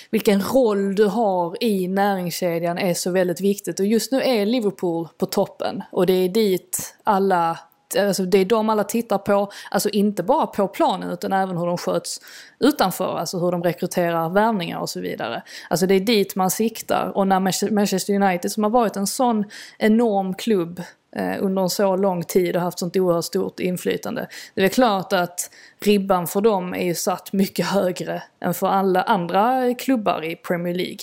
[0.09, 3.79] vilken roll du har i näringskedjan är så väldigt viktigt.
[3.79, 7.59] Och just nu är Liverpool på toppen och det är dit alla
[7.95, 11.65] alltså det är de alla tittar på, alltså inte bara på planen utan även hur
[11.65, 12.21] de sköts
[12.59, 15.43] utanför, alltså hur de rekryterar värvningar och så vidare.
[15.69, 19.45] Alltså det är dit man siktar och när Manchester United som har varit en sån
[19.77, 20.81] enorm klubb
[21.15, 24.27] eh, under en så lång tid och haft sånt oerhört stort inflytande.
[24.55, 29.01] Det är klart att ribban för dem är ju satt mycket högre än för alla
[29.01, 30.99] andra klubbar i Premier League.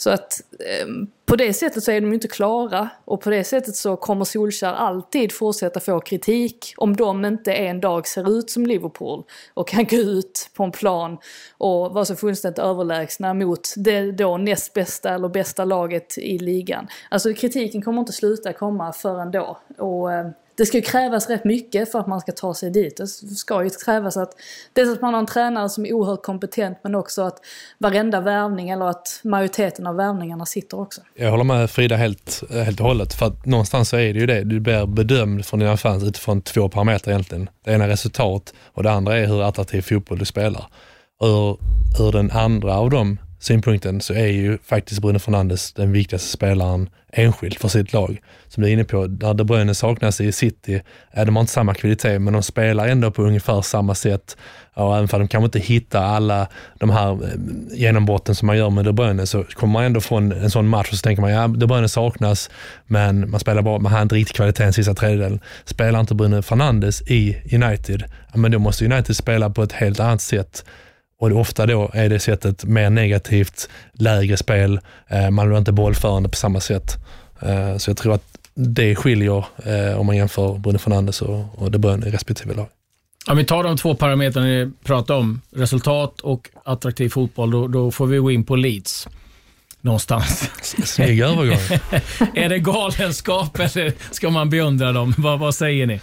[0.00, 0.86] Så att eh,
[1.26, 4.24] på det sättet så är de ju inte klara och på det sättet så kommer
[4.24, 9.24] Solskjaer alltid fortsätta få kritik om de inte en dag ser ut som Liverpool
[9.54, 11.18] och kan gå ut på en plan
[11.58, 16.88] och vara så fullständigt överlägsna mot det då näst bästa eller bästa laget i ligan.
[17.10, 19.58] Alltså kritiken kommer inte sluta komma förrän då.
[19.78, 22.96] Och, eh, det ska ju krävas rätt mycket för att man ska ta sig dit.
[22.96, 23.06] Det
[23.36, 24.32] ska ju krävas att
[24.72, 27.38] dels att man har en tränare som är oerhört kompetent men också att
[27.78, 31.00] varenda värvning eller att majoriteten av värvningarna sitter också.
[31.14, 34.26] Jag håller med Frida helt, helt och hållet för att någonstans så är det ju
[34.26, 34.44] det.
[34.44, 37.48] Du blir bedömd från dina fans utifrån två parametrar egentligen.
[37.64, 40.66] Det ena är resultat och det andra är hur attraktiv fotboll du spelar.
[41.22, 41.58] ur,
[42.00, 46.88] ur den andra av dem synpunkten så är ju faktiskt Bruno Fernandes den viktigaste spelaren
[47.12, 48.20] enskilt för sitt lag.
[48.48, 51.52] Som du är inne på, när De Bruyne saknas i City, är de har inte
[51.52, 54.36] samma kvalitet, men de spelar ändå på ungefär samma sätt.
[54.74, 57.30] Och även om de kanske inte hittar alla de här eh,
[57.78, 60.88] genombrotten som man gör med De Bruyne, så kommer man ändå från en sån match
[60.90, 62.50] och så tänker man, ja, De Bruyne saknas,
[62.86, 65.40] men man spelar bra, man har inte riktigt kvaliteten sista tredjedelen.
[65.64, 70.00] Spelar inte Bruno Fernandes i United, ja, men då måste United spela på ett helt
[70.00, 70.64] annat sätt
[71.18, 76.28] och ofta då är det sättet mer negativt, lägre spel, eh, man blir inte bollförande
[76.28, 76.96] på samma sätt.
[77.40, 81.78] Eh, så jag tror att det skiljer eh, om man jämför Bruno Fernandes och, De
[81.78, 82.66] Bruyne i respektive lag.
[83.26, 87.90] Om vi tar de två parametrarna ni pratar om, resultat och attraktiv fotboll, då, då
[87.90, 89.08] får vi gå in på Leeds
[89.80, 90.50] någonstans.
[90.62, 91.78] Snygg övergång.
[92.34, 95.14] är det galenskap eller ska man beundra dem?
[95.18, 96.00] Vad, vad säger ni?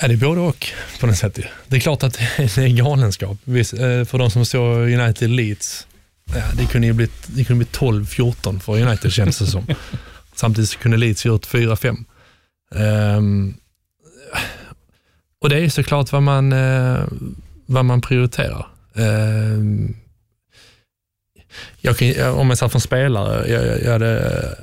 [0.00, 0.66] Ja, det är både och
[1.00, 1.38] på något sätt.
[1.68, 3.38] Det är klart att det är galenskap.
[3.46, 5.86] Eh, för de som såg United Leeds,
[6.34, 9.66] ja, det kunde ju bli, bli 12-14 för United känns det som.
[10.34, 11.88] Samtidigt kunde Leeds gjort 4-5.
[11.88, 12.04] Um,
[12.82, 13.54] ehm,
[15.40, 17.04] och det är såklart vad man, uh,
[17.66, 18.66] vad man prioriterar.
[18.98, 19.90] Uh,
[21.80, 24.54] jag kan, om jag satt som spelare, jag, jag, jag hade,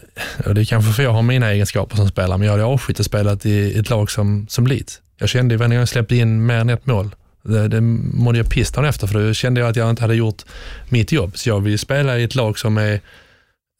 [0.46, 3.00] och det är kanske för jag har mina egenskaper som spelare, men jag hade avskytt
[3.00, 5.02] att spela i ett lag som, som Leeds.
[5.18, 7.16] Jag kände ju när jag släppte in mer än ett mål,
[7.46, 10.43] det, det mådde jag pistan efter för då kände jag att jag inte hade gjort
[10.89, 11.38] mitt jobb.
[11.38, 12.93] Så jag vill spela i ett lag som är,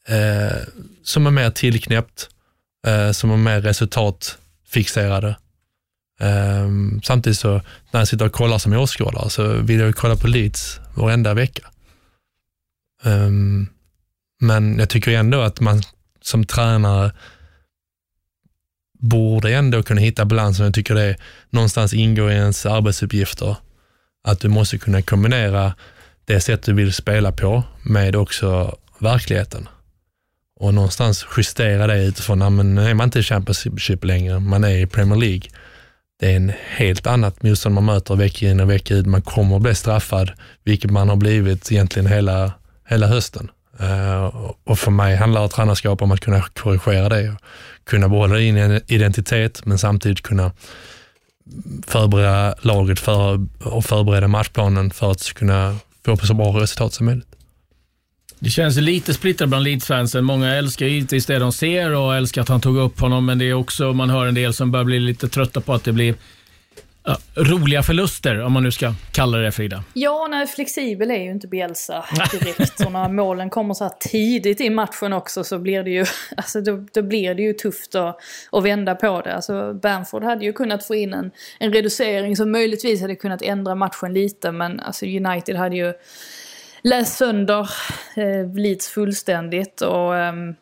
[0.08, 0.56] eh,
[1.02, 2.28] som är mer tillknäppt,
[2.86, 5.36] eh, som är mer resultatfixerade.
[6.20, 6.68] Eh,
[7.02, 7.60] samtidigt så
[7.90, 11.70] när jag sitter och kollar som åskådare så vill jag kolla på Leeds varenda vecka.
[13.04, 13.68] Um,
[14.40, 15.82] men jag tycker ändå att man
[16.20, 17.12] som tränare
[18.98, 20.64] borde ändå kunna hitta balansen.
[20.64, 21.16] Jag tycker det
[21.50, 23.56] någonstans ingår i ens arbetsuppgifter.
[24.24, 25.74] Att du måste kunna kombinera
[26.24, 29.68] det sätt du vill spela på med också verkligheten.
[30.60, 34.78] Och någonstans justera det utifrån, ja, men är man inte i Championship längre, man är
[34.78, 35.50] i Premier League.
[36.20, 39.06] Det är en helt annat motstånd man möter vecka in och vecka ut.
[39.06, 40.32] Man kommer att bli straffad,
[40.64, 42.52] vilket man har blivit egentligen hela,
[42.86, 43.50] hela hösten.
[43.80, 44.24] Eh,
[44.64, 47.36] och för mig handlar tränarskap om att kunna korrigera det
[47.86, 50.52] kunna behålla din identitet men samtidigt kunna
[51.86, 57.06] förbereda laget för, och förbereda matchplanen för att kunna få på så bra resultat som
[57.06, 57.26] möjligt.
[58.38, 60.24] Det känns lite splittrat bland Leeds-fansen.
[60.24, 63.44] Många älskar givetvis det de ser och älskar att han tog upp honom, men det
[63.44, 66.14] är också, man hör en del som börjar bli lite trötta på att det blir
[67.08, 69.84] Ja, roliga förluster, om man nu ska kalla det Frida.
[69.94, 72.80] Ja, nej, flexibel är ju inte Bielsa direkt.
[72.86, 76.60] och när målen kommer så här tidigt i matchen också så blir det ju, alltså,
[76.60, 78.18] då, då blir det ju tufft att,
[78.52, 79.34] att vända på det.
[79.34, 83.74] Alltså, Bamford hade ju kunnat få in en, en reducering som möjligtvis hade kunnat ändra
[83.74, 85.92] matchen lite, men alltså, United hade ju
[86.82, 87.70] läst sönder
[88.16, 89.80] eh, Leeds fullständigt.
[89.80, 90.12] och...
[90.12, 90.54] Um,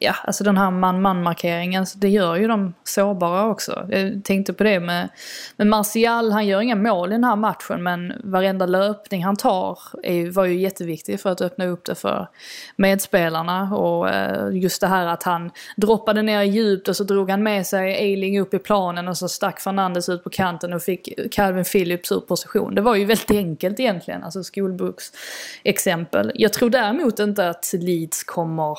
[0.00, 3.86] ja, alltså den här man-man-markeringen, det gör ju dem sårbara också.
[3.90, 5.08] Jag tänkte på det med,
[5.56, 9.78] med Martial, han gör inga mål i den här matchen men varenda löpning han tar
[10.02, 12.28] är, var ju jätteviktig för att öppna upp det för
[12.76, 13.74] medspelarna.
[13.74, 17.66] Och eh, just det här att han droppade ner djupt och så drog han med
[17.66, 21.64] sig Eiling upp i planen och så stack Fernandes ut på kanten och fick Calvin
[21.64, 22.74] Phillips ur position.
[22.74, 26.32] Det var ju väldigt enkelt egentligen, alltså skolboksexempel.
[26.34, 28.78] Jag tror däremot inte att Leeds kommer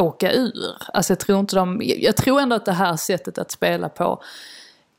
[0.00, 0.76] åka ur.
[0.92, 4.22] Alltså jag tror inte de, jag tror ändå att det här sättet att spela på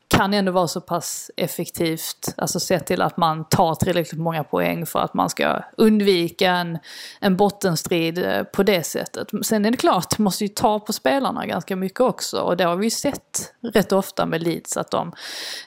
[0.08, 4.86] kan ändå vara så pass effektivt, alltså sett till att man tar tillräckligt många poäng
[4.86, 6.78] för att man ska undvika en,
[7.20, 9.28] en bottenstrid eh, på det sättet.
[9.42, 12.64] Sen är det klart, det måste ju ta på spelarna ganska mycket också och det
[12.64, 15.12] har vi ju sett rätt ofta med Leeds, att de,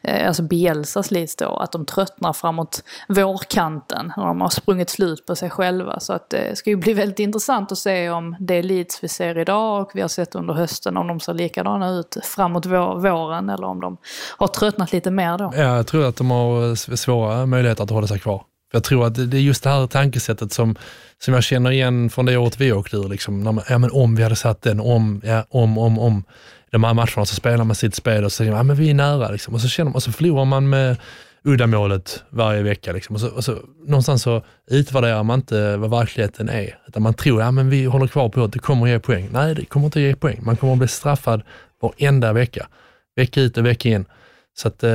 [0.03, 5.25] eh, alltså Bielsas Leeds då, att de tröttnar framåt vårkanten när de har sprungit slut
[5.25, 5.99] på sig själva.
[5.99, 9.07] Så att eh, det ska ju bli väldigt intressant att se om det Leeds vi
[9.07, 13.49] ser idag och vi har sett under hösten, om de ser likadana ut framåt våren
[13.49, 13.97] eller om de
[14.37, 15.53] har tröttnat lite mer då?
[15.55, 18.43] Ja, jag tror att de har eh, svåra möjligheter att hålla sig kvar.
[18.73, 20.75] Jag tror att det är just det här tankesättet som,
[21.23, 23.09] som jag känner igen från det året vi åkte ur.
[23.09, 26.23] Liksom, när man, ja, men om vi hade satt den, om, ja, om, om, om.
[26.71, 28.89] De här matcherna så spelar man sitt spel och så säger man, ja, men vi
[28.89, 29.29] är nära.
[29.29, 29.53] Liksom.
[29.53, 30.97] Och, så känner man, och så förlorar man med
[31.43, 32.91] uddamålet varje vecka.
[32.91, 33.15] Liksom.
[33.15, 33.57] Och så, och så,
[33.87, 36.77] någonstans så utvärderar man inte vad verkligheten är.
[36.87, 39.29] Utan man tror, ja men vi håller kvar på att det kommer att ge poäng.
[39.31, 40.39] Nej, det kommer inte att ge poäng.
[40.43, 41.41] Man kommer att bli straffad
[41.81, 42.67] varenda vecka.
[43.15, 44.05] Vecka ut och vecka in.
[44.53, 44.91] Så att, eh,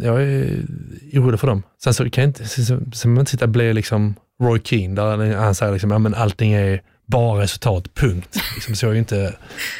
[0.00, 0.64] jag är
[1.12, 1.62] orolig för dem.
[1.84, 4.94] Sen så kan jag inte, sen, sen man inte sitta och bli liksom Roy Keane,
[4.94, 8.36] där han säger liksom, ja, men allting är bara resultat, punkt.
[8.54, 9.34] Liksom, så är ju inte,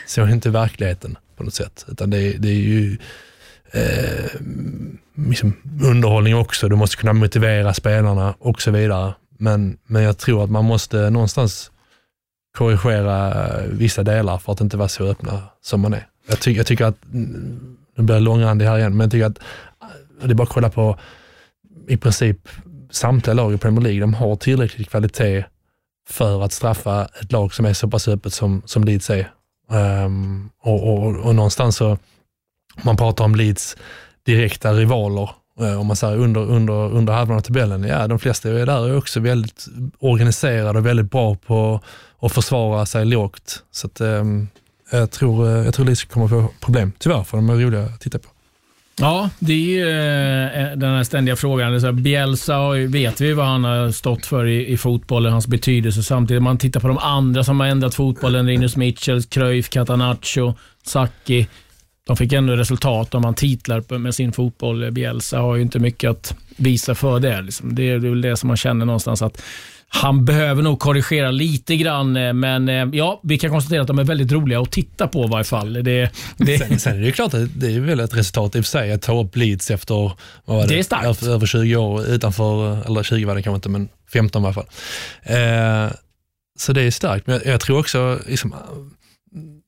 [0.07, 1.87] så är inte verkligheten på något sätt.
[1.89, 2.99] Utan det, det är ju
[3.73, 4.25] eh,
[5.29, 6.69] liksom underhållning också.
[6.69, 9.15] Du måste kunna motivera spelarna och så vidare.
[9.39, 11.71] Men, men jag tror att man måste någonstans
[12.59, 16.07] korrigera vissa delar för att inte vara så öppna som man är.
[16.29, 16.97] Jag, ty jag tycker att,
[18.01, 19.39] nu blir jag långrandig här igen, men jag tycker att
[20.23, 20.99] äh, det är bara att kolla på
[21.89, 22.49] i princip
[22.91, 24.01] samtliga lag i Premier League.
[24.01, 25.45] De har tillräcklig kvalitet
[26.09, 29.31] för att straffa ett lag som är så pass öppet som, som Leeds är.
[30.05, 31.99] Um, och, och, och någonstans så, om
[32.85, 33.77] man pratar om Leeds
[34.27, 35.31] direkta rivaler,
[35.61, 38.89] eh, om man säger under, under, under halvan av tabellen, ja de flesta är där
[38.89, 39.67] är också väldigt
[39.99, 41.81] organiserade och väldigt bra på
[42.21, 43.65] att försvara sig lågt.
[43.71, 44.49] Så att, um,
[44.91, 48.01] jag tror, eh, jag tror Lisa kommer få problem, tyvärr, för de är roliga att
[48.01, 48.29] titta på.
[49.01, 52.03] Ja, det är ju eh, den här ständiga frågan.
[52.03, 56.03] Bielsa vet vi vad han har stått för i, i fotbollen, hans betydelse.
[56.03, 60.55] Samtidigt om man tittar på de andra som har ändrat fotbollen, Rinus Mitchell, Cruyff, Catanaccio,
[60.83, 61.47] Sacchi.
[62.07, 64.91] De fick ändå resultat om man titlar med sin fotboll.
[64.91, 67.43] Bielsa har ju inte mycket att visa för det.
[67.43, 67.75] Liksom.
[67.75, 69.43] Det är väl det som man känner någonstans att
[69.93, 73.99] han behöver nog korrigera lite grann, eh, men eh, ja, vi kan konstatera att de
[73.99, 75.73] är väldigt roliga att titta på i varje fall.
[75.73, 76.59] Det, det...
[76.59, 78.93] Sen, sen är det klart att det är väl ett resultat i och för sig
[78.93, 80.13] att ta upp Leeds efter
[80.47, 80.67] det?
[80.67, 84.47] Det är över 20 år utanför, eller 20 var det kanske inte, men 15 i
[84.47, 84.67] alla fall.
[85.23, 85.93] Eh,
[86.59, 88.55] så det är starkt, men jag, jag tror också, liksom,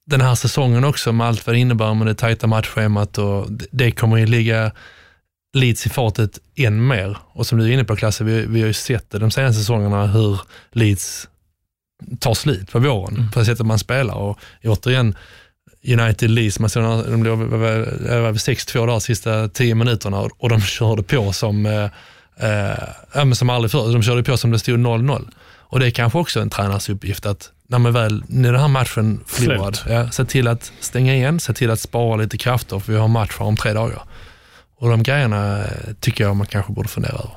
[0.06, 3.66] den här säsongen också med allt vad det innebär med det tajta matchschemat och det,
[3.70, 4.72] det kommer ju ligga
[5.52, 7.18] Leeds i fartet än mer.
[7.32, 9.60] Och som du är inne på Klasse, vi, vi har ju sett det de senaste
[9.60, 10.40] säsongerna hur
[10.72, 11.28] Leeds
[12.18, 13.30] tar slut på våren mm.
[13.30, 14.14] på det sättet man spelar.
[14.14, 15.14] Och återigen,
[15.84, 17.54] United Leeds, man såg de blev
[18.06, 21.88] över 6-2 där sista 10 minuterna och de körde på som, eh,
[23.16, 23.92] eh, som aldrig förr.
[23.92, 25.28] De körde på som det stod 0-0.
[25.72, 28.68] Och det är kanske också en tränars uppgift att när man väl, när den här
[28.68, 32.92] matchen förlorad, ja, se till att stänga igen, se till att spara lite krafter för
[32.92, 34.02] vi har match om tre dagar.
[34.82, 35.64] Och de grejerna eh,
[36.00, 37.36] tycker jag man kanske borde fundera över.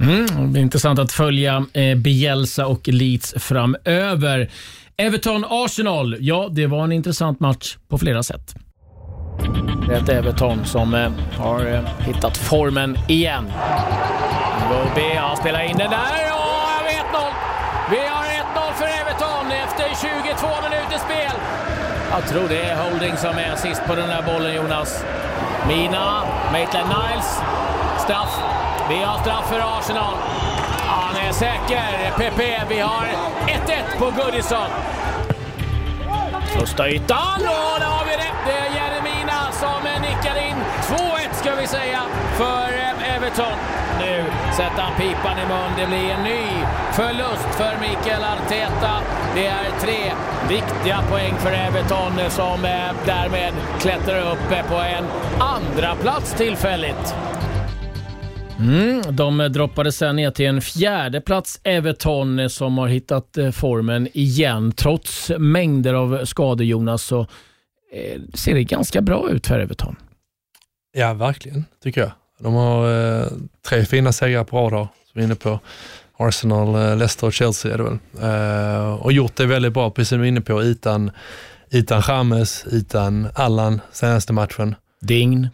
[0.00, 4.50] Mm, det är intressant att följa eh, Bielsa och Leeds framöver.
[4.96, 8.54] Everton-Arsenal, ja det var en intressant match på flera sätt.
[9.88, 13.44] Det är ett Everton som eh, har eh, hittat formen igen.
[14.64, 17.32] Iwobi han spelar in den där och vi har 1-0.
[17.90, 21.36] Vi har 1-0 för Everton efter 22 minuters spel.
[22.12, 25.04] Jag tror det är Holding som är sist på den där bollen, Jonas.
[25.68, 27.40] Mina, Maitland Niles,
[27.98, 28.40] straff.
[28.88, 30.14] Vi har straff för Arsenal.
[30.86, 32.40] Han är säker, PP.
[32.68, 33.06] Vi har
[33.46, 34.68] 1-1 på Goodison.
[36.58, 38.32] Första ytan och där har vi det.
[38.46, 42.02] Det är Jeremina som nickar in 2-1 ska vi säga
[42.36, 43.69] för eh, Everton.
[44.56, 45.70] Sätter han pipan i mun.
[45.78, 46.44] Det blir en ny
[46.92, 49.00] förlust för Mikael Arteta.
[49.34, 50.12] Det är tre
[50.48, 55.04] viktiga poäng för Everton som eh, därmed klättrar upp eh, på en
[55.40, 57.14] andra plats tillfälligt.
[58.58, 64.08] Mm, de droppade sen ner till en fjärde plats Everton som har hittat eh, formen
[64.12, 64.72] igen.
[64.72, 67.26] Trots mängder av skador Jonas så
[68.34, 69.96] ser det ganska bra ut för Everton.
[70.92, 72.10] Ja, verkligen tycker jag.
[72.40, 73.26] De har eh,
[73.68, 75.60] tre fina segrar på rad som vi är inne på.
[76.16, 77.98] Arsenal, eh, Leicester och Chelsea är det väl.
[78.22, 81.10] Eh, och gjort det väldigt bra, precis som du är inne på, utan,
[81.70, 84.74] utan James, utan Allan senaste matchen.
[85.00, 85.48] Dign,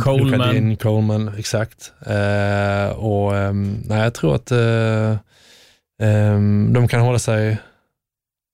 [0.00, 0.54] Coleman.
[0.54, 1.92] Din, Coleman, exakt.
[2.06, 5.16] Eh, och um, nej, jag tror att uh,
[6.02, 7.58] um, de kan hålla sig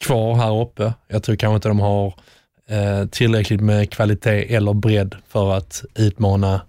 [0.04, 0.92] kvar här uppe.
[1.08, 2.14] Jag tror kanske inte de har
[3.10, 6.60] tillräckligt med kvalitet eller bredd för att utmana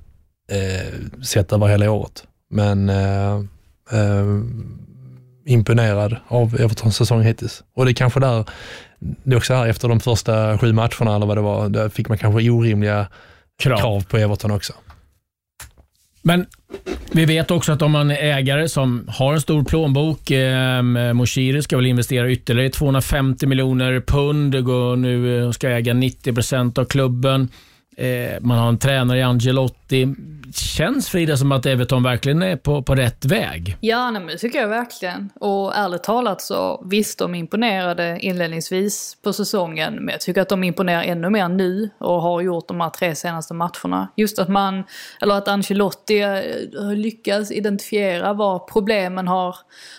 [0.51, 2.23] uh, sett över hela året.
[2.49, 3.43] Men uh,
[5.45, 7.63] imponerad av Evertons säsong hittills.
[7.75, 8.45] Och det är kanske där,
[8.99, 12.09] det är också här efter de första sju matcherna eller vad det var, där fick
[12.09, 13.07] man kanske orimliga
[13.59, 14.73] krav, krav på Everton också.
[16.21, 16.45] Men
[17.11, 20.83] vi vet också att om man är ägare som har en stor plånbok, eh,
[21.13, 26.77] Moshiri ska väl investera ytterligare 250 miljoner pund, går nu eh, ska äga 90 procent
[26.77, 27.49] av klubben.
[27.97, 29.78] Eh, man har en tränare i Angelotti.
[29.89, 30.15] Det
[30.53, 33.77] Känns Frida som att Everton verkligen är på, på rätt väg?
[33.79, 35.29] Ja, nej, men det tycker jag verkligen.
[35.35, 39.95] Och ärligt talat så visst, de imponerade inledningsvis på säsongen.
[39.95, 43.15] Men jag tycker att de imponerar ännu mer nu och har gjort de här tre
[43.15, 44.07] senaste matcherna.
[44.15, 44.83] Just att man,
[45.21, 49.55] eller att Ancelotti eh, lyckas har lyckats identifiera var problemen har,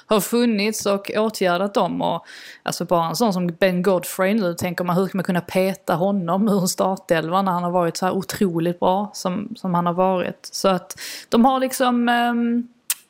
[0.07, 2.03] har funnits och åtgärdat dem.
[2.03, 2.25] Och
[2.63, 5.95] alltså bara en sån som Ben Godfrey nu, tänker man hur ska man kunna peta
[5.95, 9.87] honom ur startelvan när han har varit så här otroligt bra som, som han han
[9.87, 10.49] har varit.
[10.53, 12.69] Så att de har liksom, ehm,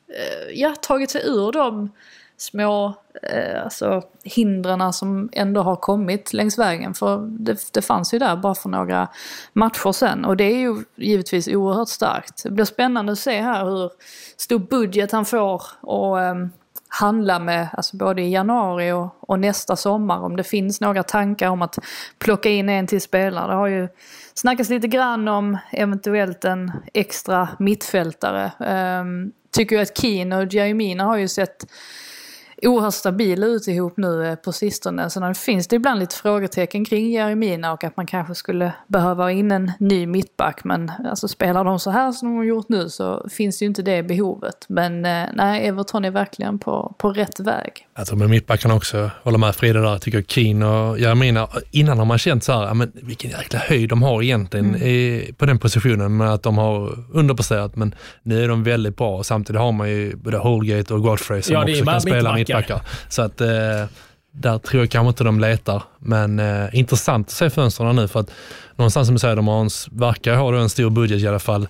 [0.09, 1.89] eh, ja, tagit sig ur de
[2.37, 2.93] små
[3.23, 6.93] eh, alltså, hindren som ändå har kommit längs vägen.
[6.93, 9.07] För det, det fanns ju där bara för några
[9.53, 10.25] matcher sen.
[10.25, 12.43] Och det är ju givetvis oerhört starkt.
[12.43, 13.91] Det blir spännande att se här hur
[14.37, 16.35] stor budget han får och eh,
[16.87, 20.19] handla med, alltså både i januari och, och, nästa sommar.
[20.19, 21.79] Om det finns några tankar om att
[22.19, 23.47] plocka in en till spelare.
[23.47, 23.87] Det har ju
[24.33, 28.51] Snackas lite grann om eventuellt en extra mittfältare.
[29.01, 31.65] Um, tycker ju att Keen och Jeremina har ju sett
[32.61, 35.09] oerhört stabila ut ihop nu eh, på sistone.
[35.09, 39.51] Sen finns det ibland lite frågetecken kring Jeremina och att man kanske skulle behöva in
[39.51, 40.63] en ny mittback.
[40.63, 43.81] Men alltså spelar de så här som de har gjort nu så finns ju inte
[43.81, 44.65] det behovet.
[44.67, 47.87] Men eh, nej, Everton är verkligen på, på rätt väg.
[48.01, 52.05] Jag tror med mittbackarna också, håller med Frida där, tycker Keen och Jeremina, innan har
[52.05, 54.81] man känt så här, men vilken jäkla höjd de har egentligen mm.
[54.87, 59.23] i, på den positionen, med att de har underpresterat, men nu är de väldigt bra.
[59.23, 62.81] Samtidigt har man ju både Holgate och Godfrey som ja, också kan spela mittbackar.
[63.09, 63.47] Så att eh,
[64.31, 65.83] där tror jag kanske inte de letar.
[65.99, 68.31] Men eh, intressant att se fönstren nu för att
[68.81, 71.67] någonstans som du säger, de har en, verkar ha en stor budget i alla fall.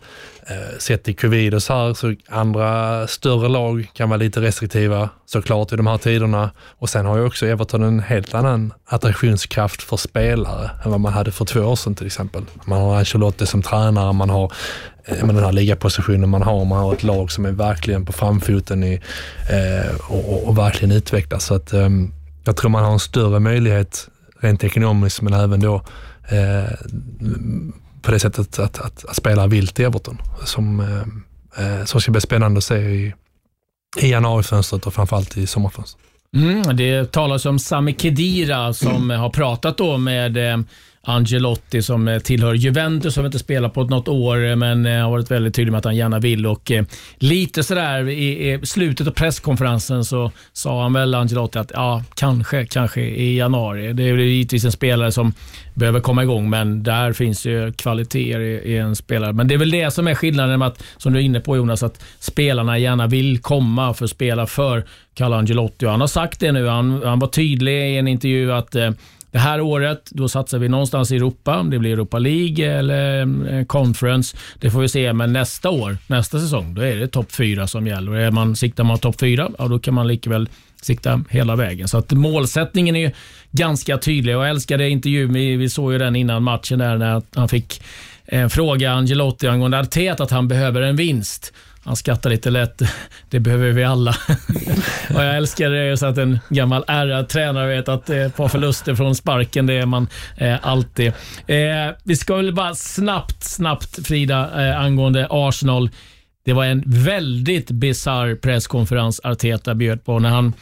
[0.47, 5.09] Eh, sett i covid och så här, så andra större lag kan vara lite restriktiva
[5.25, 6.51] såklart i de här tiderna.
[6.79, 11.13] Och sen har ju också Everton en helt annan attraktionskraft för spelare än vad man
[11.13, 12.43] hade för två år sedan till exempel.
[12.65, 14.51] Man har Ancelotti som tränare, man har
[15.05, 18.13] eh, med den här ligapositionen man har, man har ett lag som är verkligen på
[18.13, 19.01] framfoten i,
[19.49, 21.45] eh, och, och, och, verkligen utvecklas.
[21.45, 21.89] Så att, eh,
[22.43, 24.07] jag tror man har en större möjlighet
[24.39, 25.81] rent ekonomiskt men även då
[26.29, 26.71] eh,
[28.01, 30.17] på det sättet att, att, att spela vilt i Everton.
[30.45, 33.13] Som, eh, eh, som ska bli spännande att se i,
[33.97, 36.05] i januarifönstret och framförallt i sommarfönstret.
[36.37, 39.19] Mm, det talas om Sami Khedira som mm.
[39.19, 40.59] har pratat då med eh,
[41.03, 45.11] Angelotti som eh, tillhör Juventus, som inte spelat på något år, eh, men eh, har
[45.11, 46.45] varit väldigt tydlig med att han gärna vill.
[46.45, 46.71] Och
[47.15, 53.01] lite sådär i, slutet av presskonferensen så sa han väl, Angelotti, att ja, kanske, kanske
[53.01, 53.93] i januari.
[53.93, 55.33] Det är givetvis en spelare som
[55.73, 59.33] behöver komma igång, men där finns ju kvaliteter i, i en spelare.
[59.33, 61.57] Men det är väl det som är skillnaden med att, som du är inne på
[61.57, 65.85] Jonas, att spelarna gärna vill komma för att spela för Carlo Angelotti.
[65.85, 66.67] Och han har sagt det nu.
[66.67, 68.75] Han, han var tydlig i en intervju att
[69.31, 73.21] det här året då satsar vi någonstans i Europa, om det blir Europa League eller
[73.53, 74.37] eh, Conference.
[74.59, 77.87] Det får vi se, men nästa år, nästa säsong, då är det topp fyra som
[77.87, 78.11] gäller.
[78.11, 80.49] Är man, siktar man topp fyra, ja, då kan man likväl
[80.81, 81.87] sikta hela vägen.
[81.87, 83.11] Så att målsättningen är
[83.51, 85.33] ganska tydlig jag älskade intervjun.
[85.33, 87.81] Vi, vi såg ju den innan matchen där när han fick
[88.25, 91.53] en fråga Angelotti angående Arteta att han behöver en vinst.
[91.83, 92.81] Han skrattar lite lätt.
[93.29, 94.11] Det behöver vi alla.
[95.15, 98.95] och jag älskar det så att en gammal ärrad tränare vet att ett par förluster
[98.95, 100.07] från sparken, det är man
[100.37, 101.07] eh, alltid.
[101.47, 105.89] Eh, vi ska väl bara snabbt, snabbt Frida, eh, angående Arsenal.
[106.45, 110.53] Det var en väldigt bizarr presskonferens Arteta bjöd på när han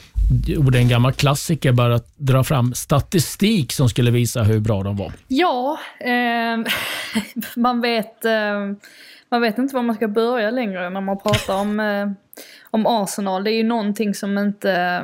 [0.47, 4.97] gjorde en gammal klassiker, bara att dra fram statistik som skulle visa hur bra de
[4.97, 5.13] var.
[5.27, 6.71] Ja, eh,
[7.55, 8.31] man vet eh,
[9.29, 12.09] man vet inte var man ska börja längre när man pratar om, eh,
[12.63, 13.43] om Arsenal.
[13.43, 15.03] Det är ju någonting som inte eh,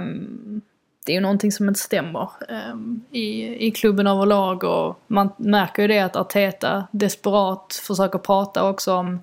[1.06, 2.76] det är ju någonting som inte stämmer eh,
[3.12, 8.94] i, i klubben överlag och man märker ju det att Arteta desperat försöker prata också
[8.94, 9.20] om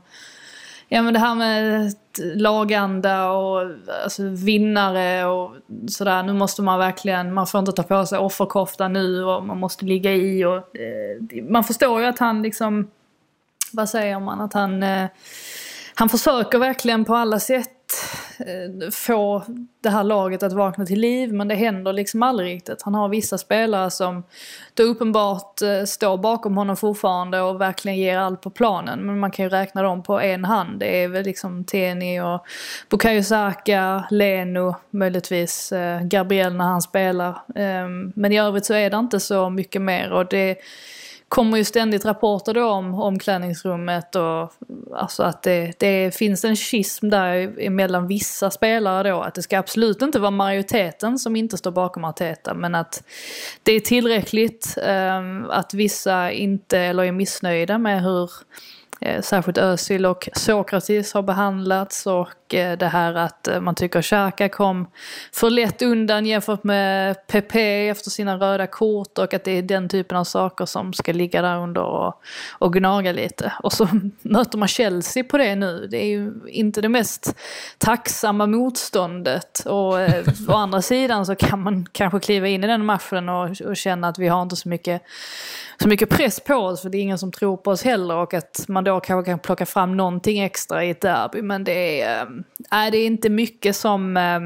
[0.88, 1.94] Ja men det här med
[2.34, 3.60] laganda och
[4.04, 5.54] alltså, vinnare och
[5.88, 6.22] sådär.
[6.22, 9.84] Nu måste man verkligen, man får inte ta på sig offerkofta nu och man måste
[9.84, 12.90] ligga i och eh, man förstår ju att han liksom
[13.72, 15.06] vad säger man, att han, eh,
[15.94, 17.68] han försöker verkligen på alla sätt
[18.38, 19.42] eh, få
[19.80, 22.82] det här laget att vakna till liv men det händer liksom aldrig riktigt.
[22.82, 24.22] Han har vissa spelare som
[24.74, 29.06] då uppenbart eh, står bakom honom fortfarande och verkligen ger allt på planen.
[29.06, 30.80] Men man kan ju räkna dem på en hand.
[30.80, 32.44] Det är väl liksom Teni och
[32.88, 37.38] Bukayo Saka, Leno, möjligtvis Gabriel när han spelar.
[37.54, 40.58] Ehm, men i övrigt så är det inte så mycket mer och det
[41.32, 44.52] kommer ju ständigt rapporter då om omklädningsrummet och
[44.94, 49.20] alltså att det, det finns en schism där mellan vissa spelare då.
[49.20, 53.04] Att det ska absolut inte vara majoriteten som inte står bakom Arteta men att
[53.62, 58.30] det är tillräckligt eh, att vissa inte eller är missnöjda med hur
[59.04, 64.02] Eh, särskilt Özil och Sokratis har behandlats och Eh, det här att eh, man tycker
[64.02, 64.86] Xhaka kom
[65.32, 69.88] för lätt undan jämfört med Pepe efter sina röda kort och att det är den
[69.88, 72.14] typen av saker som ska ligga där under och,
[72.58, 73.52] och gnaga lite.
[73.62, 73.88] Och så
[74.22, 75.86] möter man Chelsea på det nu.
[75.90, 77.36] Det är ju inte det mest
[77.78, 82.84] tacksamma motståndet och eh, å andra sidan så kan man kanske kliva in i den
[82.84, 85.02] matchen och, och känna att vi har inte så mycket
[85.82, 88.34] så mycket press på oss för det är ingen som tror på oss heller och
[88.34, 91.42] att man då kanske kan plocka fram någonting extra i ett derby.
[91.42, 92.41] Men det är,
[92.72, 94.40] äh, det är inte mycket som äh,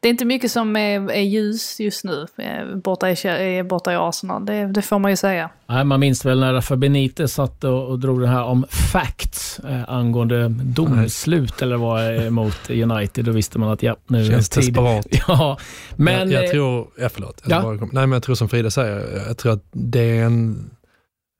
[0.00, 3.92] Det är inte mycket som är, är ljus just nu eh, borta i, eh, borta
[3.92, 4.46] i Arsenal.
[4.46, 5.50] Det, det får man ju säga.
[5.66, 9.58] Nej, man minns väl när Rafa Benitez satt och, och drog det här om facts
[9.58, 13.24] eh, angående domslut eller vad var emot United.
[13.24, 14.74] Då visste man att ja, nu Känns är det tid.
[14.74, 15.06] desperat.
[15.28, 15.58] Ja,
[15.96, 16.30] men...
[16.30, 17.62] jag, eh, jag tror, ja, förlåt, jag Ja.
[17.62, 20.70] bara nej, men jag tror som Frida säger, jag tror att det är en,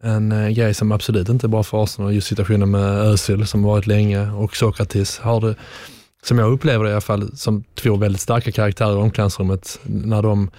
[0.05, 2.14] en eh, grej som absolut inte är bra för Arsenal.
[2.14, 5.55] Just situationen med Özil som varit länge och Sokratis har det,
[6.22, 9.80] som jag upplever det i alla fall, som två väldigt starka karaktärer i omklädningsrummet.
[9.82, 10.50] När de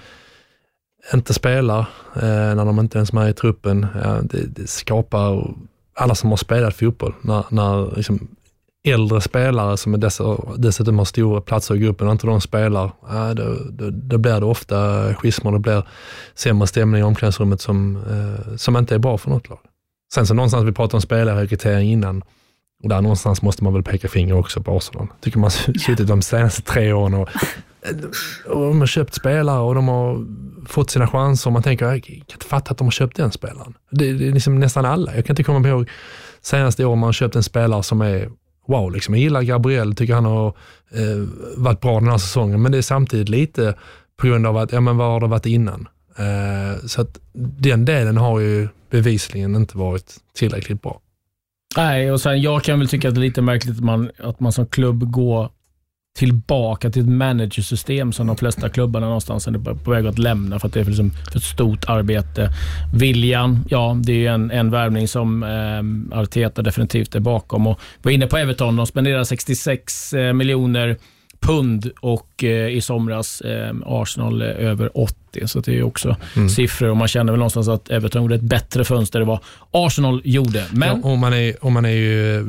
[1.14, 1.80] inte spelar,
[2.16, 3.88] eh, när de inte ens är med i truppen,
[4.22, 5.56] det, det skapar
[5.93, 8.28] alla som har spelat fotboll, när, när liksom
[8.86, 10.22] äldre spelare som är dess,
[10.58, 12.92] dessutom har stora platser i gruppen och inte de spelar,
[13.34, 15.88] då, då, då blir det ofta schismer, det blir
[16.36, 19.60] sämre stämning i omklädningsrummet som, eh, som inte är bra för något lag.
[20.14, 22.24] Sen så någonstans, vi pratade om spelarrekrytering innan,
[22.84, 25.08] och där någonstans måste man väl peka finger också på Arsenal.
[25.22, 27.30] Tycker man suttit de senaste tre åren och,
[28.46, 30.26] och de har köpt spelare och de har
[30.68, 33.32] fått sina chanser och man tänker, jag kan inte fatta att de har köpt den
[33.32, 33.74] spelaren.
[33.92, 35.16] Det, det är liksom nästan alla.
[35.16, 35.90] Jag kan inte komma ihåg
[36.42, 38.30] senaste åren man har köpt en spelare som är
[38.66, 39.13] wow, liksom.
[39.13, 40.47] jag gillar Gabriel, tycker han har
[40.91, 43.76] eh, varit bra den här säsongen, men det är samtidigt lite
[44.18, 45.88] på grund av att, ja men vad har det varit innan?
[46.18, 47.20] Eh, så att
[47.59, 51.01] den delen har ju bevisligen inte varit tillräckligt bra.
[51.78, 54.39] Nej, och sen jag kan väl tycka att det är lite märkligt att man, att
[54.39, 55.49] man som klubb går
[56.18, 59.51] tillbaka till ett managersystem som de flesta klubbarna någonstans är
[59.84, 62.49] på väg att lämna för att det är för, liksom, för ett stort arbete.
[62.93, 67.68] Viljan, ja, det är ju en, en värvning som eh, Arteta definitivt är bakom.
[67.68, 70.97] Och var inne på Everton, de spenderar 66 eh, miljoner
[71.39, 75.47] pund och eh, i somras eh, Arsenal eh, över 80.
[75.47, 76.49] Så det är ju också Mm.
[76.49, 79.39] siffror och man känner väl någonstans att Everton gjorde ett bättre fönster än vad
[79.72, 80.66] Arsenal gjorde.
[80.72, 82.43] Men Ja, om, man är, om man är ju,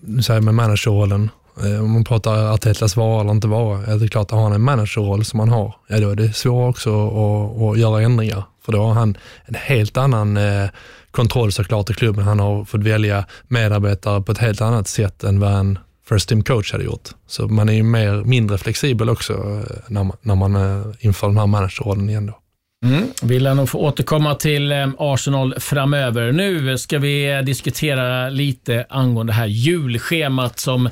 [0.00, 1.30] nu säger jag med managerrollen, eh,
[1.64, 4.52] Eh, om man pratar Artetas vara eller inte vara, är det är klart, har han
[4.52, 8.42] en managerroll som han har, ja då är det svårt också att, att göra ändringar.
[8.64, 10.68] För då har han en helt annan eh,
[11.10, 12.24] kontroll såklart i klubben.
[12.24, 15.78] Han har fått välja medarbetare på ett helt annat sätt än vad en
[16.08, 17.08] first team coach hade gjort.
[17.26, 21.36] Så man är ju mer, mindre flexibel också eh, när man, när man inför den
[21.36, 22.39] här managerrollen igen då.
[22.84, 23.06] Mm.
[23.22, 26.32] Vill jag nog få återkomma till eh, Arsenal framöver.
[26.32, 30.88] Nu ska vi eh, diskutera lite angående det här julschemat som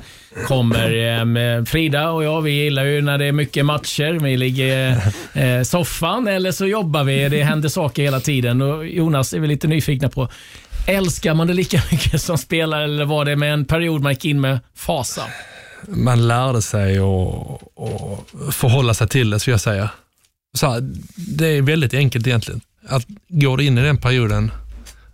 [0.47, 1.19] kommer.
[1.57, 4.19] Eh, Frida och jag, vi gillar ju när det är mycket matcher.
[4.23, 4.97] Vi ligger
[5.61, 7.29] i soffan eller så jobbar vi.
[7.29, 8.61] Det händer saker hela tiden.
[8.61, 10.29] Och Jonas är vi lite nyfikna på,
[10.87, 14.25] älskar man det lika mycket som spelare eller var det med en period man gick
[14.25, 15.21] in med fasa?
[15.87, 19.89] man lärde sig att förhålla sig till det, skulle jag säga.
[20.53, 22.61] Så här, det är väldigt enkelt egentligen.
[22.87, 24.51] Att går du in i den perioden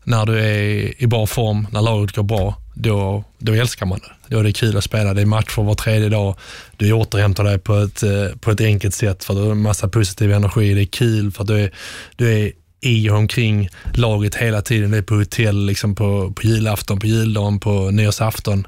[0.03, 4.11] när du är i bra form, när laget går bra, då, då älskar man det.
[4.27, 5.13] Då är det kul att spela.
[5.13, 6.35] Det är matcher var tredje dag.
[6.77, 9.87] Du återhämtar dig på ett, eh, på ett enkelt sätt för du har en massa
[9.87, 10.73] positiv energi.
[10.73, 11.71] Det är kul för att du är,
[12.15, 14.91] du är i och omkring laget hela tiden.
[14.91, 18.67] Du är på hotell liksom på, på julafton, på juldagen, på nyårsafton.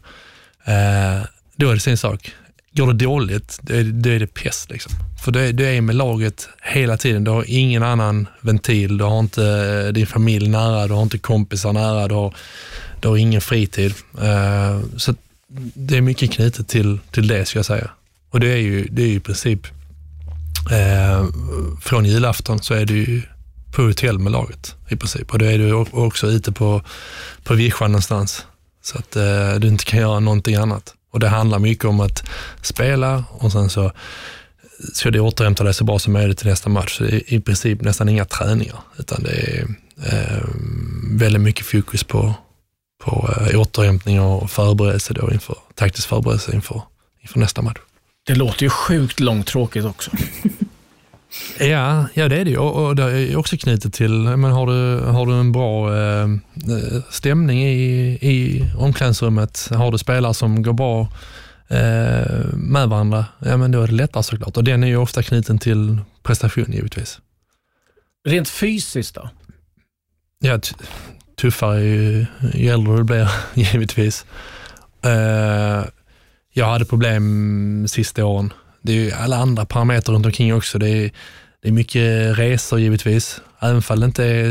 [0.66, 2.32] Eh, då är det sin sak.
[2.72, 4.72] Går det dåligt, då är, då är det pest.
[4.72, 4.92] Liksom.
[5.24, 7.24] För du är, du är med laget hela tiden.
[7.24, 8.98] Du har ingen annan ventil.
[8.98, 12.36] Du har inte eh, din familj nära, du har inte kompisar nära, du har,
[13.00, 13.94] du har ingen fritid.
[14.22, 15.16] Uh, så
[15.74, 17.90] det är mycket knutet till, till det, ska jag säga.
[18.30, 19.68] Och det är ju, det är ju i princip
[20.72, 21.28] uh,
[21.82, 23.22] från julafton så är du ju
[23.72, 25.34] på hotell med laget i princip.
[25.34, 26.82] Och då är du också ute på,
[27.44, 28.46] på vischan någonstans.
[28.82, 30.94] Så att uh, du inte kan göra någonting annat.
[31.12, 32.30] Och det handlar mycket om att
[32.62, 33.92] spela och sen så
[34.94, 36.98] ska du återhämta dig så bra som möjligt till nästa match.
[36.98, 39.68] Så det är i princip nästan inga träningar, utan det är
[40.06, 40.44] eh,
[41.12, 42.34] väldigt mycket fokus på,
[43.04, 46.82] på eh, återhämtning och förberedelse då inför, taktisk förberedelse inför,
[47.22, 47.78] inför nästa match.
[48.28, 50.12] Det låter ju sjukt långtråkigt också.
[51.60, 52.58] Ja, ja det är det ju.
[52.58, 56.28] Och, och det är också knutet till, men har, du, har du en bra eh,
[57.10, 61.08] stämning i, i omklädningsrummet, har du spelare som går bra
[62.54, 64.58] med varandra, ja men då är det lättare såklart.
[64.58, 67.20] Och den är ju ofta knuten till prestation givetvis.
[68.28, 69.30] Rent fysiskt då?
[70.40, 70.60] Ja,
[71.42, 74.26] tuffare ju, ju äldre du blir givetvis.
[75.02, 75.86] Eh,
[76.54, 78.54] jag hade problem sista åren.
[78.82, 80.80] Det är ju alla andra parametrar runt omkring också.
[80.80, 81.12] Det är,
[81.62, 83.42] det är mycket resor givetvis.
[83.60, 84.44] Även om det inte är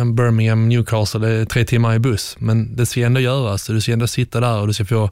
[0.00, 2.36] en Birmingham, Newcastle, det är tre timmar i buss.
[2.38, 3.66] Men det ska ändå göras.
[3.66, 5.10] Du ska ändå sitta där och du ska få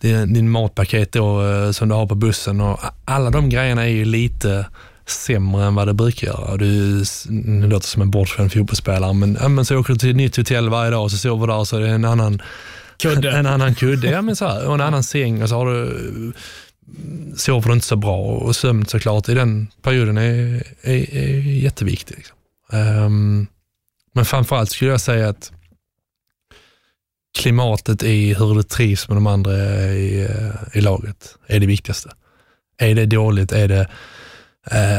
[0.00, 2.60] din, din matpaket då, eh, som du har på bussen.
[2.60, 4.66] Och alla de grejerna är ju lite
[5.06, 6.56] sämre än vad det brukar göra.
[6.56, 10.16] Du, nu låter som en bortskämd fotbollsspelare, men, ja, men så åker du till ett
[10.16, 12.42] nytt hotell varje dag och så sover du där och så är det en annan
[12.98, 13.30] Kudde.
[13.38, 16.32] En annan kudde, ja, men så här, och en annan säng och så har du
[17.36, 22.16] sover du inte så bra och sömn såklart i den perioden är, är, är jätteviktig.
[22.16, 22.36] Liksom.
[22.72, 23.46] Um,
[24.14, 25.52] men framförallt skulle jag säga att
[27.36, 29.52] klimatet i hur du trivs med de andra
[29.92, 31.34] i, eh, i laget?
[31.46, 32.10] Är det viktigaste.
[32.78, 33.88] Är det dåligt, är det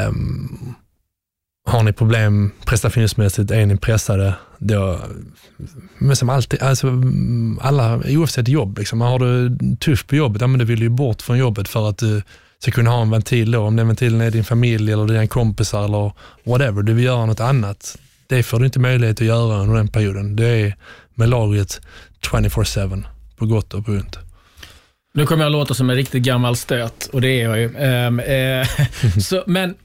[0.08, 0.76] um,
[1.66, 5.00] har ni problem prestationsmässigt, är ni pressade, då,
[5.98, 7.04] men som alltid, alltså,
[7.62, 11.22] alla, oavsett jobb, liksom, har du tufft på jobbet, ja, men du vill ju bort
[11.22, 12.22] från jobbet för att du
[12.60, 15.86] ska kunna ha en ventil då, om den ventilen är din familj eller dina kompisar
[15.86, 16.12] eller
[16.44, 17.98] whatever, du vill göra något annat.
[18.28, 20.36] Det får du inte möjlighet att göra under den perioden.
[20.36, 20.76] Det är
[21.16, 21.82] med laget.
[22.28, 23.04] 24-7,
[23.36, 24.18] på gott och på ont.
[25.14, 27.66] Nu kommer jag låta som en riktigt gammal stöt och det är jag ju.
[27.66, 28.68] Um, eh,
[29.20, 29.76] så, men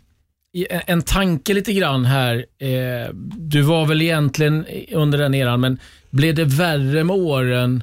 [0.69, 2.47] en tanke lite grann här.
[2.59, 5.79] Eh, du var väl egentligen under den eran, men
[6.11, 7.83] blev det värre med åren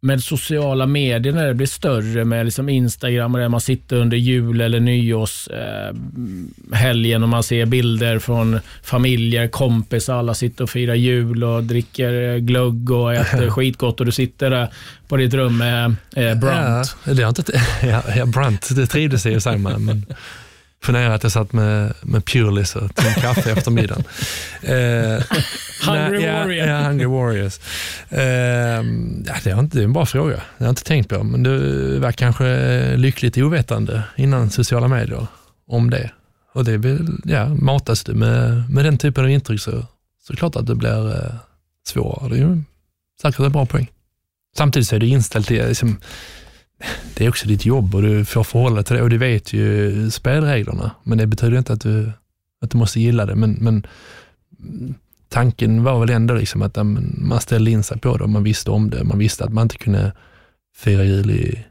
[0.00, 4.16] med sociala medier när det blir större med liksom Instagram och där man sitter under
[4.16, 10.94] jul eller nyårshelgen eh, och man ser bilder från familjer, kompisar, alla sitter och firar
[10.94, 14.72] jul och dricker glögg och äter skitgott och du sitter där
[15.08, 15.84] på ditt rum med
[16.16, 16.96] eh, Brunt.
[17.04, 19.40] Ja, det har inte, ja, ja, Brunt, det trivdes jag ju.
[19.58, 20.06] Men
[20.82, 24.04] funderade att jag satt med, med Purelis och tog en kaffe efter middagen.
[24.62, 25.22] Eh,
[25.86, 26.66] hungry nej, Warrior.
[26.66, 27.58] Ja, Hungry Warriors.
[28.08, 28.20] Eh,
[29.26, 30.34] ja, det, är inte, det är en bra fråga.
[30.34, 35.26] Det har jag inte tänkt på, men du var kanske lyckligt ovetande innan sociala medier
[35.66, 36.10] om det.
[36.52, 40.32] Och det väl, ja, matas du med, med den typen av intryck så, så är
[40.32, 41.34] det klart att det blir eh,
[41.86, 42.28] svårare.
[42.28, 42.62] Det är ju
[43.22, 43.90] säkert en bra poäng.
[44.56, 45.96] Samtidigt så är du inställd till, liksom,
[47.14, 49.52] det är också ditt jobb och du får förhålla dig till det och du vet
[49.52, 50.90] ju spelreglerna.
[51.02, 52.12] Men det betyder inte att du,
[52.60, 53.34] att du måste gilla det.
[53.34, 53.86] Men, men
[55.28, 56.76] tanken var väl ändå liksom att
[57.18, 59.04] man ställde in sig på det och man visste om det.
[59.04, 60.12] Man visste att man inte kunde
[60.76, 61.64] fira jul i,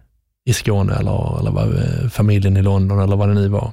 [0.45, 3.71] i Skåne eller, eller var, eh, familjen i London eller vad det nu var.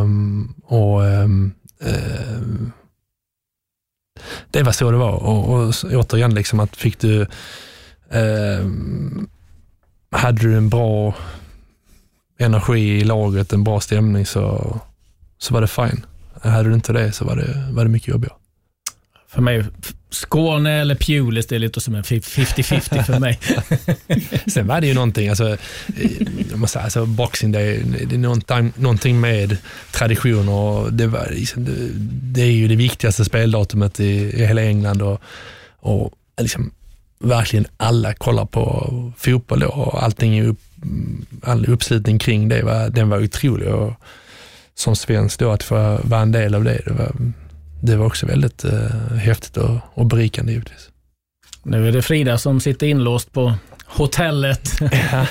[0.00, 2.72] Um, och um, um,
[4.50, 7.26] Det var så det var och, och återigen, liksom att fick du
[8.10, 9.28] ehm,
[10.10, 11.14] hade du en bra
[12.38, 14.76] energi i laget, en bra stämning så,
[15.38, 16.06] så var det fine.
[16.42, 18.34] Hade du inte det så var det, var det mycket jobbigare.
[19.28, 19.64] För mig,
[20.10, 23.38] Skåne eller Pulis, det är lite som en 50-50 för mig.
[24.46, 25.56] Sen var det ju någonting, alltså,
[26.54, 29.56] måste säga, alltså Boxing Day, det är någonting, någonting med
[29.92, 30.90] traditioner.
[30.90, 31.72] Det, var, liksom, det,
[32.32, 35.20] det, är ju det viktigaste speldatumet i, i hela England och,
[35.80, 36.72] och liksom,
[37.20, 40.60] verkligen alla kollar på fotboll och allting upp,
[41.42, 43.68] all uppslutning kring det, var, den var otrolig.
[43.68, 43.92] Och
[44.74, 47.12] som svensk då att få vara en del av det, det var,
[47.82, 50.90] det var också väldigt eh, häftigt och, och berikande givetvis.
[51.62, 53.54] Nu är det Frida som sitter inlåst på
[53.90, 54.62] hotellet.
[54.80, 55.26] Ja.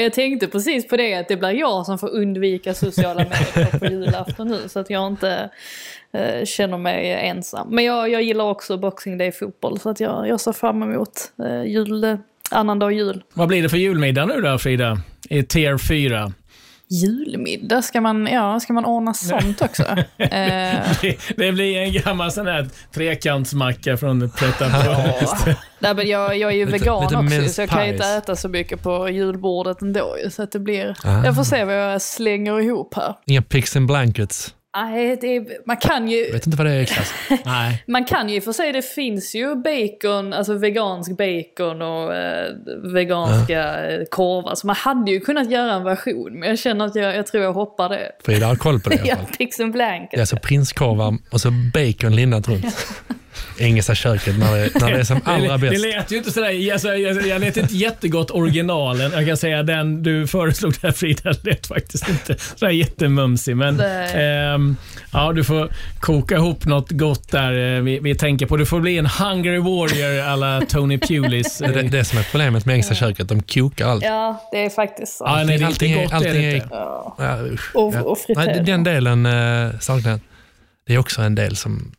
[0.00, 3.86] jag tänkte precis på det, att det blir jag som får undvika sociala medier på
[3.86, 5.50] julafton nu, så att jag inte
[6.12, 7.68] eh, känner mig ensam.
[7.70, 11.62] Men jag, jag gillar också Boxing Day-fotboll, så att jag, jag ser fram emot eh,
[11.62, 12.18] jul,
[12.50, 13.22] annandag jul.
[13.34, 14.98] Vad blir det för julmiddag nu då, Frida?
[15.30, 16.32] I tier 4?
[16.90, 19.82] Julmiddag, ska man, ja, ska man ordna sånt också?
[20.18, 20.28] eh.
[21.00, 26.02] det, det, blir en gammal sån här trekantsmacka från Pret ja.
[26.02, 28.48] jag, jag är ju vegan lite, lite också, så jag kan ju inte äta så
[28.48, 30.16] mycket på julbordet ändå.
[30.30, 31.24] Så att det blir, ah.
[31.24, 33.14] Jag får se vad jag slänger ihop här.
[33.26, 34.54] Inga pigs and blankets?
[34.76, 36.24] Nej, det man kan ju...
[36.26, 37.14] Jag vet inte vad det är Niklas.
[37.44, 37.84] Nej.
[37.86, 42.52] Man kan ju få säga det finns ju bacon, alltså vegansk bacon och eh,
[42.92, 44.04] veganska ja.
[44.10, 44.54] korvar.
[44.54, 47.44] Så man hade ju kunnat göra en version, men jag känner att jag, jag tror
[47.44, 48.12] jag hoppar det.
[48.24, 49.26] Frida har koll på det i alla fall.
[49.30, 52.66] ja, Pix and är alltså prinskorvar och så bacon lindat runt.
[53.58, 55.82] engelska köket när det, när det är som allra bäst.
[55.82, 59.12] Det, lät ju inte sådär, alltså, jag, jag lät inte jättegott originalen.
[59.12, 63.56] Jag kan säga den du föreslog där Frida lät faktiskt inte sådär jättemumsig.
[63.56, 64.63] Men ähm,
[65.12, 65.68] ja, du får
[66.00, 68.56] koka ihop något gott där eh, vi, vi tänker på.
[68.56, 71.58] Du får bli en hungry warrior alla Tony Pulis.
[71.58, 74.04] det, det är som är problemet med engelska köket, de kokar allt.
[74.04, 75.24] Ja, det är faktiskt så.
[75.24, 77.16] Ja, nej, det är allting, gott, allting är, är, ja.
[77.18, 77.38] ja,
[77.74, 80.20] och, och nej, Den delen äh, saknar jag.
[80.86, 81.92] Det är också en del som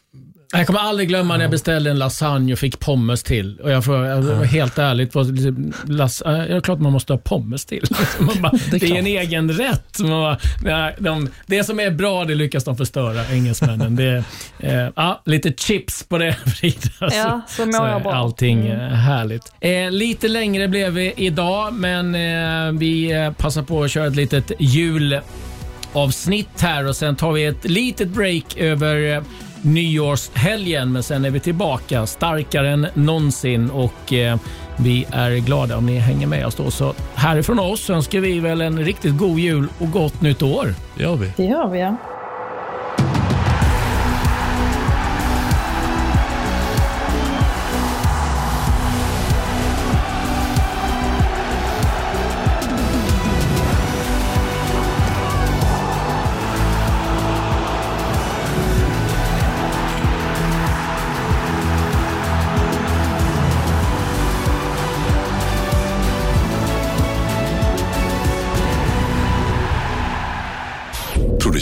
[0.51, 3.59] jag kommer aldrig glömma när jag beställde en lasagne och fick pommes till.
[3.59, 7.17] Och jag får, jag var helt ärligt, var liksom, las, ja, klart man måste ha
[7.17, 7.83] pommes till.
[8.41, 9.99] Bara, det, är det är en egen rätt.
[9.99, 13.95] Man bara, ja, de, det som är bra, det lyckas de förstöra, engelsmännen.
[13.95, 14.23] Det,
[14.59, 16.89] eh, ja, lite chips på det, Frida.
[16.99, 18.13] Ja, så, så jag bra.
[18.13, 18.93] Allting mm.
[18.93, 19.53] härligt.
[19.59, 24.15] Eh, lite längre blev vi idag, men eh, vi eh, passar på att köra ett
[24.15, 29.23] litet julavsnitt här och sen tar vi ett litet break över
[29.65, 34.37] nyårshelgen, men sen är vi tillbaka starkare än någonsin och eh,
[34.77, 36.71] Vi är glada om ni hänger med oss då.
[36.71, 40.73] Så härifrån oss önskar vi väl en riktigt god jul och gott nytt år.
[40.97, 41.31] Det gör vi.
[41.37, 41.97] Det gör vi ja.